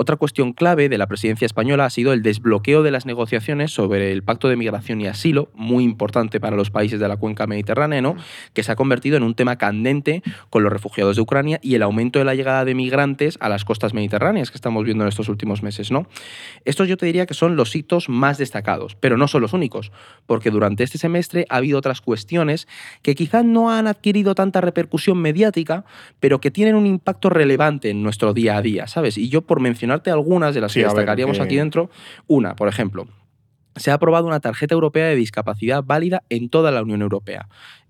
Otra 0.00 0.16
cuestión 0.16 0.54
clave 0.54 0.88
de 0.88 0.96
la 0.96 1.06
presidencia 1.06 1.44
española 1.44 1.84
ha 1.84 1.90
sido 1.90 2.14
el 2.14 2.22
desbloqueo 2.22 2.82
de 2.82 2.90
las 2.90 3.04
negociaciones 3.04 3.70
sobre 3.70 4.12
el 4.12 4.22
Pacto 4.22 4.48
de 4.48 4.56
Migración 4.56 4.98
y 5.02 5.06
Asilo, 5.06 5.50
muy 5.52 5.84
importante 5.84 6.40
para 6.40 6.56
los 6.56 6.70
países 6.70 6.98
de 6.98 7.06
la 7.06 7.18
cuenca 7.18 7.46
mediterránea, 7.46 8.00
¿no? 8.00 8.16
que 8.54 8.62
se 8.62 8.72
ha 8.72 8.76
convertido 8.76 9.18
en 9.18 9.24
un 9.24 9.34
tema 9.34 9.56
candente 9.56 10.22
con 10.48 10.62
los 10.62 10.72
refugiados 10.72 11.16
de 11.16 11.22
Ucrania 11.22 11.60
y 11.62 11.74
el 11.74 11.82
aumento 11.82 12.18
de 12.18 12.24
la 12.24 12.34
llegada 12.34 12.64
de 12.64 12.74
migrantes 12.74 13.36
a 13.42 13.50
las 13.50 13.66
costas 13.66 13.92
mediterráneas 13.92 14.50
que 14.50 14.56
estamos 14.56 14.86
viendo 14.86 15.04
en 15.04 15.08
estos 15.08 15.28
últimos 15.28 15.62
meses. 15.62 15.90
¿no? 15.90 16.06
Estos 16.64 16.88
yo 16.88 16.96
te 16.96 17.04
diría 17.04 17.26
que 17.26 17.34
son 17.34 17.54
los 17.54 17.76
hitos 17.76 18.08
más 18.08 18.38
destacados, 18.38 18.94
pero 18.94 19.18
no 19.18 19.28
son 19.28 19.42
los 19.42 19.52
únicos, 19.52 19.92
porque 20.24 20.50
durante 20.50 20.82
este 20.82 20.96
semestre 20.96 21.44
ha 21.50 21.56
habido 21.56 21.76
otras 21.76 22.00
cuestiones 22.00 22.68
que 23.02 23.14
quizás 23.14 23.44
no 23.44 23.70
han 23.70 23.86
adquirido 23.86 24.34
tanta 24.34 24.62
repercusión 24.62 25.18
mediática, 25.18 25.84
pero 26.20 26.40
que 26.40 26.50
tienen 26.50 26.74
un 26.74 26.86
impacto 26.86 27.28
relevante 27.28 27.90
en 27.90 28.02
nuestro 28.02 28.32
día 28.32 28.56
a 28.56 28.62
día, 28.62 28.86
¿sabes? 28.86 29.18
Y 29.18 29.28
yo 29.28 29.42
por 29.42 29.60
mencionar 29.60 29.89
algunas 29.90 30.54
de 30.54 30.60
las 30.60 30.74
que 30.74 30.84
destacaríamos 30.84 31.40
aquí 31.40 31.56
dentro. 31.56 31.90
Una, 32.26 32.54
por 32.56 32.68
ejemplo, 32.68 33.08
se 33.76 33.90
ha 33.90 33.94
aprobado 33.94 34.26
una 34.26 34.40
tarjeta 34.40 34.74
europea 34.74 35.06
de 35.06 35.16
discapacidad 35.16 35.82
válida 35.84 36.22
en 36.28 36.48
toda 36.48 36.70
la 36.70 36.82
Unión 36.82 37.02
Europea. 37.02 37.48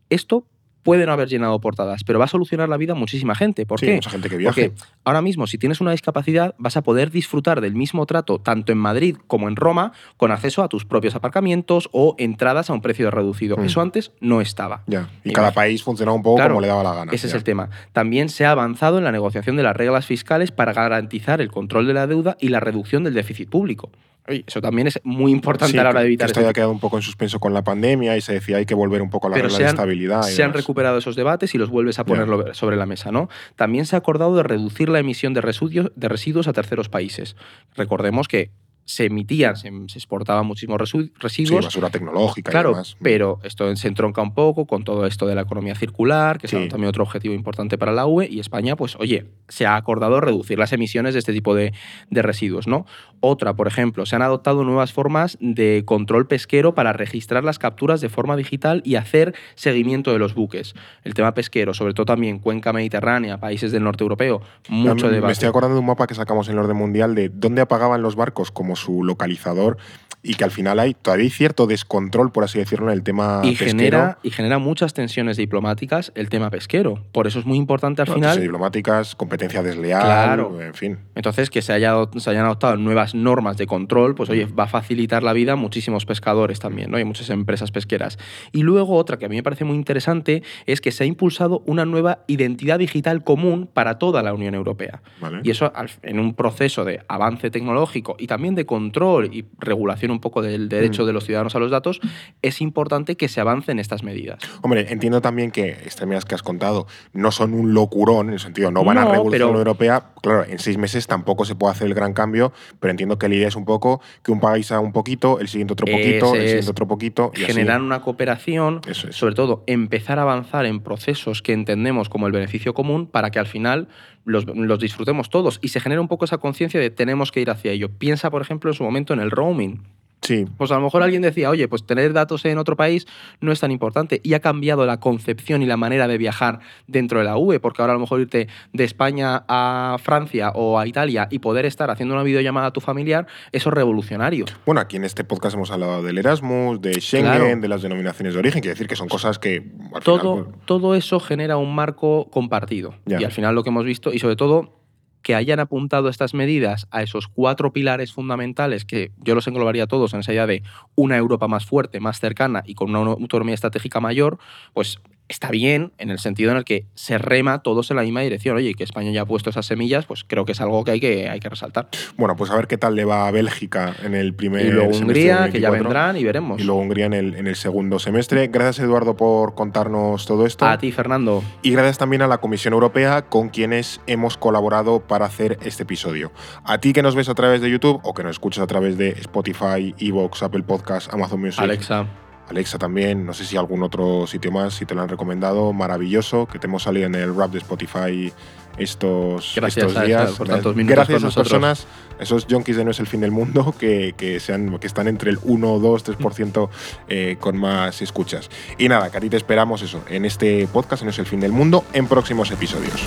Esto 0.09 0.47
puede 0.83 1.07
no 1.07 1.13
haber 1.13 1.29
llenado 1.29 1.61
portadas, 1.61 2.05
pero 2.05 2.19
va 2.19 2.25
a 2.25 2.29
solucionar 2.29 2.69
la 2.69 2.77
vida 2.77 2.93
a 2.93 2.97
muchísima 2.97 3.35
gente. 3.35 3.67
¿Por 3.67 3.81
qué? 3.81 3.95
Mucha 3.95 4.11
gente 4.11 4.29
que 4.29 4.37
viaje. 4.37 4.71
Porque 4.71 4.85
ahora 5.05 5.23
mismo, 5.23 5.47
si 5.47 5.59
tienes 5.59 5.81
una 5.81 5.93
discapacidad, 5.93 6.55
vas 6.59 6.77
a 6.77 6.83
poder 6.83 7.11
disfrutar 7.11 7.61
del 7.61 7.75
mismo 7.75 8.07
trato 8.07 8.39
tanto 8.39 8.73
en 8.73 8.79
Madrid 8.79 9.17
como 9.27 9.49
en 9.49 9.57
Roma, 9.57 9.93
con 10.17 10.33
acceso 10.33 10.63
a 10.63 10.69
tus 10.69 10.85
propios 10.85 11.15
aparcamientos 11.15 11.89
o 11.93 12.15
entradas 12.19 12.71
a 12.71 12.73
un 12.73 12.81
precio 12.81 13.11
reducido. 13.11 13.57
Mm. 13.57 13.65
Eso 13.65 13.81
antes 13.81 14.13
no 14.21 14.41
estaba. 14.41 14.83
Ya. 14.87 15.09
Y 15.25 15.33
cada 15.33 15.53
país 15.53 15.83
funcionaba 15.83 16.17
un 16.17 16.23
poco 16.23 16.43
como 16.43 16.61
le 16.61 16.69
daba 16.69 16.83
la 16.83 16.95
gana. 16.95 17.13
Ese 17.13 17.27
es 17.27 17.35
el 17.35 17.45
tema. 17.45 17.71
También 17.93 18.29
se 18.29 18.45
ha 18.47 18.51
avanzado 18.51 18.99
en 18.99 19.05
la 19.05 19.13
negociación 19.13 19.57
de 19.57 19.63
las 19.63 19.77
reglas 19.77 20.07
fiscales 20.07 20.51
para 20.51 20.73
garantizar 20.73 21.41
el 21.41 21.51
control 21.51 21.87
de 21.87 21.95
la 21.95 22.07
deuda 22.07 22.37
y 22.41 22.49
la 22.49 22.61
reducción 22.61 23.05
del 23.05 23.15
déficit 23.15 23.49
público. 23.49 23.91
Eso 24.27 24.61
también 24.61 24.87
es 24.87 25.01
muy 25.05 25.33
importante 25.33 25.79
a 25.79 25.85
la 25.85 25.91
hora 25.91 26.01
de 26.01 26.07
evitar 26.07 26.29
esto. 26.29 26.41
Esto 26.41 26.51
ha 26.51 26.53
quedado 26.53 26.73
un 26.73 26.81
poco 26.81 26.97
en 26.97 27.03
suspenso 27.03 27.41
con 27.41 27.55
la 27.55 27.63
pandemia 27.63 28.17
y 28.17 28.21
se 28.21 28.35
decía 28.35 28.59
hay 28.59 28.67
que 28.67 28.75
volver 28.75 29.03
un 29.03 29.11
poco 29.11 29.27
a 29.27 29.31
la 29.31 29.37
regla 29.37 29.59
de 29.59 29.65
estabilidad. 29.65 30.23
se 30.23 30.43
han 30.43 30.53
recuperado 30.53 30.99
esos 30.99 31.17
debates 31.17 31.55
y 31.55 31.59
los 31.59 31.71
vuelves 31.71 31.99
a 31.99 32.05
ponerlo 32.05 32.55
sobre 32.55 32.77
la 32.77 32.87
mesa, 32.87 33.11
¿no? 33.11 33.29
También 33.57 33.87
se 33.87 33.97
ha 33.97 33.99
acordado 33.99 34.37
de 34.37 34.43
reducir 34.43 34.89
la 34.89 34.99
emisión 34.99 35.35
de 35.35 35.41
residuos, 35.41 35.93
de 35.95 36.09
residuos 36.09 36.49
a 36.49 36.53
terceros 36.53 36.89
países. 36.89 37.37
Recordemos 37.77 38.29
que 38.29 38.51
se 38.91 39.05
emitían, 39.05 39.57
se, 39.57 39.69
exportaban 39.69 40.45
muchísimos 40.47 40.79
residuos. 40.81 41.31
Sí, 41.33 41.55
basura 41.55 41.91
tecnológica 41.91 42.51
claro, 42.51 42.71
y 42.71 42.73
demás. 42.73 42.97
pero 43.01 43.39
esto 43.45 43.75
se 43.77 43.87
entronca 43.87 44.21
un 44.21 44.35
poco 44.35 44.67
con 44.67 44.83
todo 44.83 45.07
esto 45.07 45.27
de 45.27 45.37
la 45.37 45.43
economía 45.43 45.77
circular, 45.77 46.39
que 46.39 46.47
es 46.47 46.53
también 46.69 46.89
otro 46.89 47.05
objetivo 47.05 47.33
importante 47.33 47.79
para 47.79 47.93
la 47.93 48.07
UE, 48.07 48.29
y 48.29 48.41
España, 48.41 48.75
pues, 48.75 48.97
oye, 48.97 49.27
se 49.49 49.65
ha 49.65 49.77
acordado 49.77 50.21
reducir 50.21 50.59
las 50.59 50.73
emisiones 50.73 51.15
de 51.15 51.21
este 51.21 51.33
tipo 51.33 51.55
de, 51.55 51.73
de 52.11 52.23
residuos, 52.23 52.67
¿no? 52.67 52.85
Otra, 53.21 53.55
por 53.55 53.69
ejemplo, 53.69 54.07
se 54.07 54.17
han 54.17 54.23
adoptado 54.23 54.65
nuevas 54.65 54.93
formas 54.93 55.39
de 55.41 55.85
control 55.87 56.27
pesquero 56.27 56.75
para 56.75 56.93
registrar 56.93 57.45
las 57.45 57.59
capturas 57.59 58.01
de 58.01 58.09
forma 58.09 58.37
digital 58.37 58.83
y 58.85 58.97
hacer 58.97 59.35
seguimiento 59.55 60.13
de 60.13 60.19
los 60.19 60.35
buques. 60.35 60.75
El 61.05 61.15
tema 61.15 61.33
pesquero, 61.35 61.75
sobre 61.75 61.95
todo 61.95 62.07
también 62.07 62.41
cuenca 62.41 62.73
mediterránea, 62.73 63.39
países 63.39 63.71
del 63.71 63.85
norte 63.85 64.03
europeo, 64.03 64.43
mucho 64.69 65.09
debate. 65.09 65.27
Me 65.27 65.33
estoy 65.33 65.49
acordando 65.49 65.75
de 65.75 65.81
un 65.81 65.87
mapa 65.87 66.07
que 66.09 66.15
sacamos 66.15 66.49
en 66.49 66.55
el 66.55 66.61
orden 66.61 66.77
mundial 66.77 67.15
de 67.15 67.29
dónde 67.29 67.63
apagaban 67.63 68.03
los 68.03 68.17
barcos 68.17 68.51
como 68.51 68.75
su 68.81 69.05
localizador 69.05 69.77
y 70.23 70.35
que 70.35 70.45
al 70.45 70.51
final 70.51 70.79
hay 70.79 70.95
todavía 70.95 71.25
hay 71.25 71.31
cierto 71.31 71.67
descontrol, 71.67 72.31
por 72.33 72.45
así 72.45 72.59
decirlo, 72.59 72.87
en 72.89 72.93
el 72.93 73.03
tema 73.03 73.41
y 73.43 73.57
pesquero. 73.57 73.71
Genera, 73.71 74.19
y 74.23 74.31
genera 74.31 74.59
muchas 74.59 74.93
tensiones 74.93 75.37
diplomáticas 75.37 76.13
el 76.15 76.29
tema 76.29 76.51
pesquero. 76.51 77.03
Por 77.13 77.27
eso 77.27 77.39
es 77.39 77.47
muy 77.47 77.57
importante 77.57 78.03
al 78.03 78.09
final. 78.09 78.41
diplomáticas, 78.41 79.15
competencia 79.15 79.63
desleal, 79.63 80.47
en 80.61 80.75
fin. 80.75 80.99
Entonces, 81.15 81.51
que 81.51 81.63
se, 81.63 81.73
haya, 81.73 81.95
se 82.17 82.31
hayan 82.31 82.45
adoptado 82.45 82.77
nuevas 82.77 83.15
normas 83.15 83.57
de 83.57 83.67
control, 83.67 84.15
pues 84.15 84.29
oye, 84.31 84.47
va 84.47 84.65
a 84.65 84.69
facilitar 84.69 85.23
la 85.23 85.33
vida 85.33 85.53
a 85.53 85.57
muchísimos 85.57 86.05
pescadores 86.05 86.59
también, 86.61 86.91
¿no? 86.91 86.97
Hay 86.97 87.05
muchas 87.05 87.31
empresas 87.31 87.71
pesqueras. 87.71 88.19
Y 88.53 88.63
luego 88.63 88.97
otra 88.97 89.19
que 89.19 89.27
a 89.27 89.29
mí 89.29 89.37
me 89.37 89.43
parece 89.43 89.65
muy 89.65 89.77
interesante 89.77 90.43
es 90.67 90.81
que 90.81 90.93
se 90.93 91.05
ha 91.05 91.07
impulsado 91.07 91.63
una 91.67 91.85
nueva 91.85 92.25
identidad 92.27 92.79
digital 92.79 93.25
común 93.25 93.69
para 93.73 93.99
toda 93.99 94.23
la 94.23 94.35
Unión 94.35 94.55
Europea. 94.55 95.03
Y 95.43 95.51
eso 95.51 95.73
en 96.03 96.21
un 96.21 96.35
proceso 96.35 96.85
de 96.85 97.03
avance 97.09 97.51
tecnológico 97.51 98.17
y 98.19 98.27
también 98.27 98.55
de 98.55 98.67
control 98.67 99.31
y 99.33 99.47
regulación 99.59 100.10
un 100.11 100.21
poco 100.21 100.43
del 100.43 100.69
derecho 100.69 101.03
mm. 101.03 101.07
de 101.07 101.13
los 101.13 101.25
ciudadanos 101.25 101.55
a 101.55 101.59
los 101.59 101.71
datos, 101.71 102.01
es 102.43 102.61
importante 102.61 103.17
que 103.17 103.29
se 103.29 103.41
avance 103.41 103.73
en 103.73 103.79
estas 103.79 104.03
medidas. 104.03 104.41
Hombre, 104.63 104.87
entiendo 104.91 105.21
también 105.21 105.51
que 105.51 105.77
estas 105.85 106.07
medidas 106.07 106.25
que 106.25 106.35
has 106.35 106.43
contado 106.43 106.87
no 107.13 107.33
son 107.33 107.55
un 107.55 107.75
locurón, 107.75 108.29
en 108.29 108.35
el 108.35 108.41
sentido, 108.41 108.71
no 108.71 108.85
van 108.85 108.99
a 108.99 109.05
revolucionar 109.05 109.41
la 109.41 109.47
Unión 109.47 109.59
Europea. 109.59 110.05
Claro, 110.23 110.45
en 110.45 110.59
seis 110.59 110.77
meses 110.77 111.07
tampoco 111.07 111.45
se 111.45 111.55
puede 111.55 111.73
hacer 111.73 111.87
el 111.87 111.95
gran 111.95 112.13
cambio, 112.13 112.53
pero 112.79 112.91
entiendo 112.91 113.19
que 113.19 113.29
la 113.29 113.35
idea 113.35 113.49
es 113.49 113.57
un 113.57 113.65
poco 113.65 114.01
que 114.23 114.33
un 114.33 114.41
país 114.41 114.71
haga 114.73 114.81
un 114.81 114.93
poquito, 114.93 115.41
el 115.41 115.49
siguiente 115.49 115.73
otro 115.73 115.87
poquito, 115.87 116.35
el 116.35 116.47
siguiente 116.47 116.71
otro 116.71 116.87
poquito. 116.87 117.33
Y 117.37 117.41
generar 117.41 117.81
una 117.81 118.03
cooperación, 118.03 118.81
sobre 118.93 119.35
todo 119.35 119.65
empezar 119.67 120.19
a 120.19 120.23
avanzar 120.23 120.67
en 120.67 120.81
procesos 120.81 121.43
que 121.43 121.53
entendemos 121.53 122.09
como 122.09 122.27
el 122.27 122.33
beneficio 122.33 122.75
común 122.75 123.07
para 123.07 123.31
que 123.31 123.39
al 123.39 123.47
final 123.47 123.89
los, 124.25 124.47
los, 124.47 124.79
disfrutemos 124.79 125.31
todos 125.31 125.59
y 125.63 125.69
se 125.69 125.81
genera 125.81 126.01
un 126.01 126.09
poco 126.09 126.25
esa 126.25 126.39
conciencia 126.39 126.81
de 126.81 126.91
tenemos 126.91 127.33
que 127.33 127.41
ir 127.41 127.51
hacia 127.51 127.73
ello. 127.73 127.89
Piensa, 127.91 128.31
por 128.31 128.43
ejemplo, 128.43 128.71
en 128.71 128.75
su 128.75 128.85
momento 128.85 129.13
en 129.13 129.21
el 129.21 129.31
roaming. 129.31 129.83
Sí. 130.23 130.47
Pues 130.59 130.71
a 130.71 130.75
lo 130.75 130.83
mejor 130.83 131.03
alguien 131.03 131.23
decía, 131.23 131.51
oye, 131.51 131.67
pues 131.69 131.85
tener 131.85 132.13
datos 132.13 132.45
en 132.45 132.59
otro 132.59 132.77
país 132.77 133.07
no 133.41 133.53
es 133.53 133.61
tan 133.61 133.71
importante. 133.71 134.21
Y 134.23 134.35
ha 134.35 134.41
cambiado 134.41 134.87
la 134.87 135.01
concepción 135.01 135.63
y 135.63 135.67
la 135.67 135.77
manera 135.77 136.09
de 136.09 136.19
viajar 136.19 136.61
dentro 136.87 137.19
de 137.19 137.25
la 137.25 137.37
UE, 137.37 137.61
porque 137.61 137.83
ahora 137.83 137.93
a 137.93 137.95
lo 137.95 138.01
mejor 138.01 138.21
irte 138.21 138.49
de 138.73 138.85
España 138.85 139.45
a 139.49 139.97
Francia 140.03 140.51
o 140.55 140.79
a 140.79 140.87
Italia 140.87 141.29
y 141.31 141.39
poder 141.39 141.67
estar 141.67 141.91
haciendo 141.91 142.15
una 142.15 142.23
videollamada 142.23 142.69
a 142.69 142.71
tu 142.73 142.81
familiar, 142.81 143.27
eso 143.53 143.71
es 143.71 143.75
revolucionario. 143.75 144.45
Bueno, 144.67 144.81
aquí 144.81 144.97
en 144.97 145.05
este 145.05 145.25
podcast 145.25 145.57
hemos 145.57 145.71
hablado 145.71 146.03
del 146.03 146.19
Erasmus, 146.19 146.81
de 146.81 147.01
Schengen, 147.01 147.61
de 147.61 147.69
las 147.69 147.83
denominaciones 147.83 148.35
de 148.35 148.41
origen, 148.41 148.61
quiere 148.61 148.75
decir 148.75 148.89
que 148.89 148.97
son 148.97 149.09
cosas 149.09 149.39
que... 149.39 149.63
todo, 150.05 150.45
pues 150.45 150.57
todo 150.67 150.95
eso 150.95 151.21
genera 151.21 151.57
un 151.57 151.75
marco 151.75 152.29
compartido. 152.31 152.95
Y 153.07 153.25
al 153.25 153.33
final 153.33 153.55
lo 153.55 153.63
que 153.63 153.71
hemos 153.71 153.85
visto, 153.85 154.13
y 154.13 154.19
sobre 154.19 154.37
todo 154.37 154.80
que 155.23 155.35
hayan 155.35 155.61
apuntado 155.61 156.09
estas 156.09 156.35
medidas 156.35 156.87
a 156.91 157.03
esos 157.03 157.29
cuatro 157.29 157.73
pilares 157.73 158.13
fundamentales 158.13 158.85
que 158.85 159.13
yo 159.19 159.35
los 159.35 159.47
englobaría 159.47 159.87
todos 159.87 160.15
en 160.15 160.21
esa 160.21 160.33
idea 160.33 160.47
de 160.47 160.63
una 160.95 161.17
Europa 161.17 161.49
más 161.49 161.67
fuerte, 161.67 162.01
más 162.01 162.21
cercana 162.21 162.63
y 162.67 162.75
con 162.75 162.95
una 162.95 163.13
autonomía 163.13 163.55
estratégica 163.55 164.01
mayor, 164.01 164.39
pues 164.73 165.01
está 165.31 165.51
bien 165.51 165.93
en 165.99 166.11
el 166.11 166.19
sentido 166.19 166.51
en 166.51 166.57
el 166.57 166.65
que 166.65 166.87
se 166.95 167.17
rema 167.17 167.63
todos 167.63 167.91
en 167.91 167.97
la 167.97 168.03
misma 168.03 168.21
dirección. 168.21 168.57
Oye, 168.57 168.71
y 168.71 168.75
que 168.75 168.85
España 168.85 169.13
ya 169.13 169.23
ha 169.23 169.27
puesto 169.27 169.49
esas 169.49 169.65
semillas, 169.65 170.05
pues 170.05 170.25
creo 170.27 170.45
que 170.45 170.53
es 170.53 170.61
algo 170.61 170.85
que 170.85 170.91
hay 170.91 171.01
que, 171.01 171.29
hay 171.29 171.39
que 171.39 171.49
resaltar. 171.49 171.89
Bueno, 172.17 172.35
pues 172.37 172.51
a 172.51 172.57
ver 172.57 172.67
qué 172.67 172.77
tal 172.77 172.97
le 172.97 173.05
va 173.05 173.29
a 173.29 173.31
Bélgica 173.31 173.95
en 174.03 174.15
el 174.15 174.35
primer 174.35 174.67
Y 174.67 174.71
luego 174.71 174.91
Hungría, 174.91 175.49
que 175.51 175.61
ya 175.61 175.71
vendrán 175.71 176.17
y 176.17 176.25
veremos. 176.25 176.61
Y 176.61 176.65
luego 176.65 176.81
Hungría 176.81 177.07
en 177.07 177.15
el, 177.15 177.37
en 177.37 177.47
el 177.47 177.55
segundo 177.55 178.01
semestre. 178.01 178.49
Gracias, 178.49 178.85
Eduardo, 178.85 179.17
por 179.17 179.55
contarnos 179.55 180.27
todo 180.27 180.47
esto. 180.47 180.67
A 180.67 180.79
ti, 180.79 180.91
Fernando. 180.91 181.45
Y 181.63 181.71
gracias 181.71 181.99
también 181.99 182.23
a 182.23 182.27
la 182.27 182.39
Comisión 182.39 182.75
Europea 182.75 183.23
con 183.23 183.51
quienes 183.51 184.01
hemos 184.09 184.37
colaborado 184.37 185.01
para 185.01 185.27
hacer 185.27 185.59
este 185.63 185.85
episodio. 185.85 186.33
A 186.65 186.79
ti 186.79 186.93
que 186.93 187.03
nos 187.03 187.15
ves 187.15 187.29
a 187.29 187.35
través 187.35 187.61
de 187.61 187.71
YouTube 187.71 188.01
o 188.03 188.15
que 188.15 188.25
nos 188.25 188.33
escuchas 188.33 188.65
a 188.65 188.67
través 188.67 188.99
de 188.99 189.11
Spotify, 189.11 189.95
Evox, 189.99 190.43
Apple 190.43 190.65
Podcasts, 190.65 191.13
Amazon 191.13 191.41
Music. 191.41 191.61
Alexa. 191.61 192.07
Alexa 192.51 192.79
también, 192.79 193.25
no 193.25 193.33
sé 193.33 193.45
si 193.45 193.57
algún 193.57 193.83
otro 193.83 194.27
sitio 194.27 194.51
más, 194.51 194.75
si 194.75 194.85
te 194.85 194.95
lo 194.95 195.03
han 195.03 195.09
recomendado, 195.09 195.73
maravilloso, 195.73 196.47
que 196.47 196.59
te 196.59 196.67
hemos 196.67 196.83
salido 196.83 197.07
en 197.07 197.15
el 197.15 197.35
rap 197.35 197.53
de 197.53 197.59
Spotify 197.59 198.33
estos, 198.77 199.53
Gracias 199.55 200.05
días. 200.05 200.33
por 200.33 200.49
tantos 200.49 200.75
Gracias 200.77 201.23
a 201.23 201.29
esas 201.29 201.35
personas, 201.35 201.87
esos 202.19 202.47
junkies 202.51 202.77
de 202.77 202.85
No 202.85 202.91
es 202.91 202.99
el 202.99 203.07
fin 203.07 203.21
del 203.21 203.31
mundo, 203.31 203.75
que, 203.79 204.15
que, 204.17 204.41
sean, 204.41 204.79
que 204.79 204.87
están 204.87 205.07
entre 205.07 205.31
el 205.31 205.39
1, 205.43 205.79
2, 205.79 206.05
3% 206.05 206.69
eh, 207.09 207.37
con 207.39 207.57
más 207.57 208.03
escuchas. 208.03 208.51
Y 208.79 208.89
nada, 208.89 209.11
que 209.11 209.19
a 209.19 209.21
ti 209.21 209.31
te 209.31 209.37
esperamos 209.37 209.83
eso, 209.83 210.03
en 210.09 210.25
este 210.25 210.67
podcast, 210.67 211.03
No 211.05 211.11
es 211.11 211.19
el 211.19 211.27
fin 211.27 211.41
del 211.41 211.53
mundo, 211.53 211.85
en 211.93 212.07
próximos 212.09 212.51
episodios. 212.51 213.01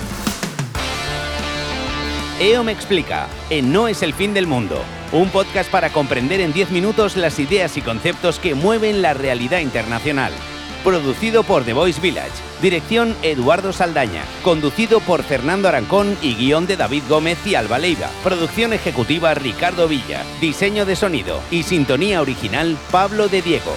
EO 2.44 2.62
me 2.62 2.74
explica, 2.74 3.30
en 3.50 3.72
No 3.72 3.88
es 3.88 4.04
el 4.04 4.14
fin 4.14 4.34
del 4.34 4.48
mundo, 4.48 4.84
un 5.14 5.30
podcast 5.30 5.72
para 5.72 5.92
comprender 5.94 6.42
en 6.42 6.52
10 6.52 6.72
minutos 6.72 7.16
las 7.16 7.40
ideas 7.40 7.78
y 7.78 7.82
conceptos 7.82 8.38
que 8.38 8.54
mueven 8.54 9.02
la 9.02 9.14
realidad 9.14 9.60
internacional. 9.60 10.34
Producido 10.84 11.44
por 11.44 11.64
The 11.64 11.72
Voice 11.72 12.02
Village, 12.02 12.34
dirección 12.62 13.16
Eduardo 13.24 13.72
Saldaña, 13.72 14.24
conducido 14.44 15.00
por 15.00 15.24
Fernando 15.24 15.70
Arancón 15.70 16.18
y 16.22 16.36
guion 16.36 16.68
de 16.68 16.76
David 16.76 17.04
Gómez 17.08 17.38
y 17.46 17.56
Alba 17.56 17.80
Leiva, 17.80 18.10
producción 18.26 18.74
ejecutiva 18.74 19.34
Ricardo 19.36 19.88
Villa, 19.88 20.26
diseño 20.42 20.86
de 20.86 20.98
sonido 20.98 21.40
y 21.50 21.64
sintonía 21.64 22.20
original 22.20 22.78
Pablo 22.92 23.30
de 23.30 23.42
Diego. 23.42 23.74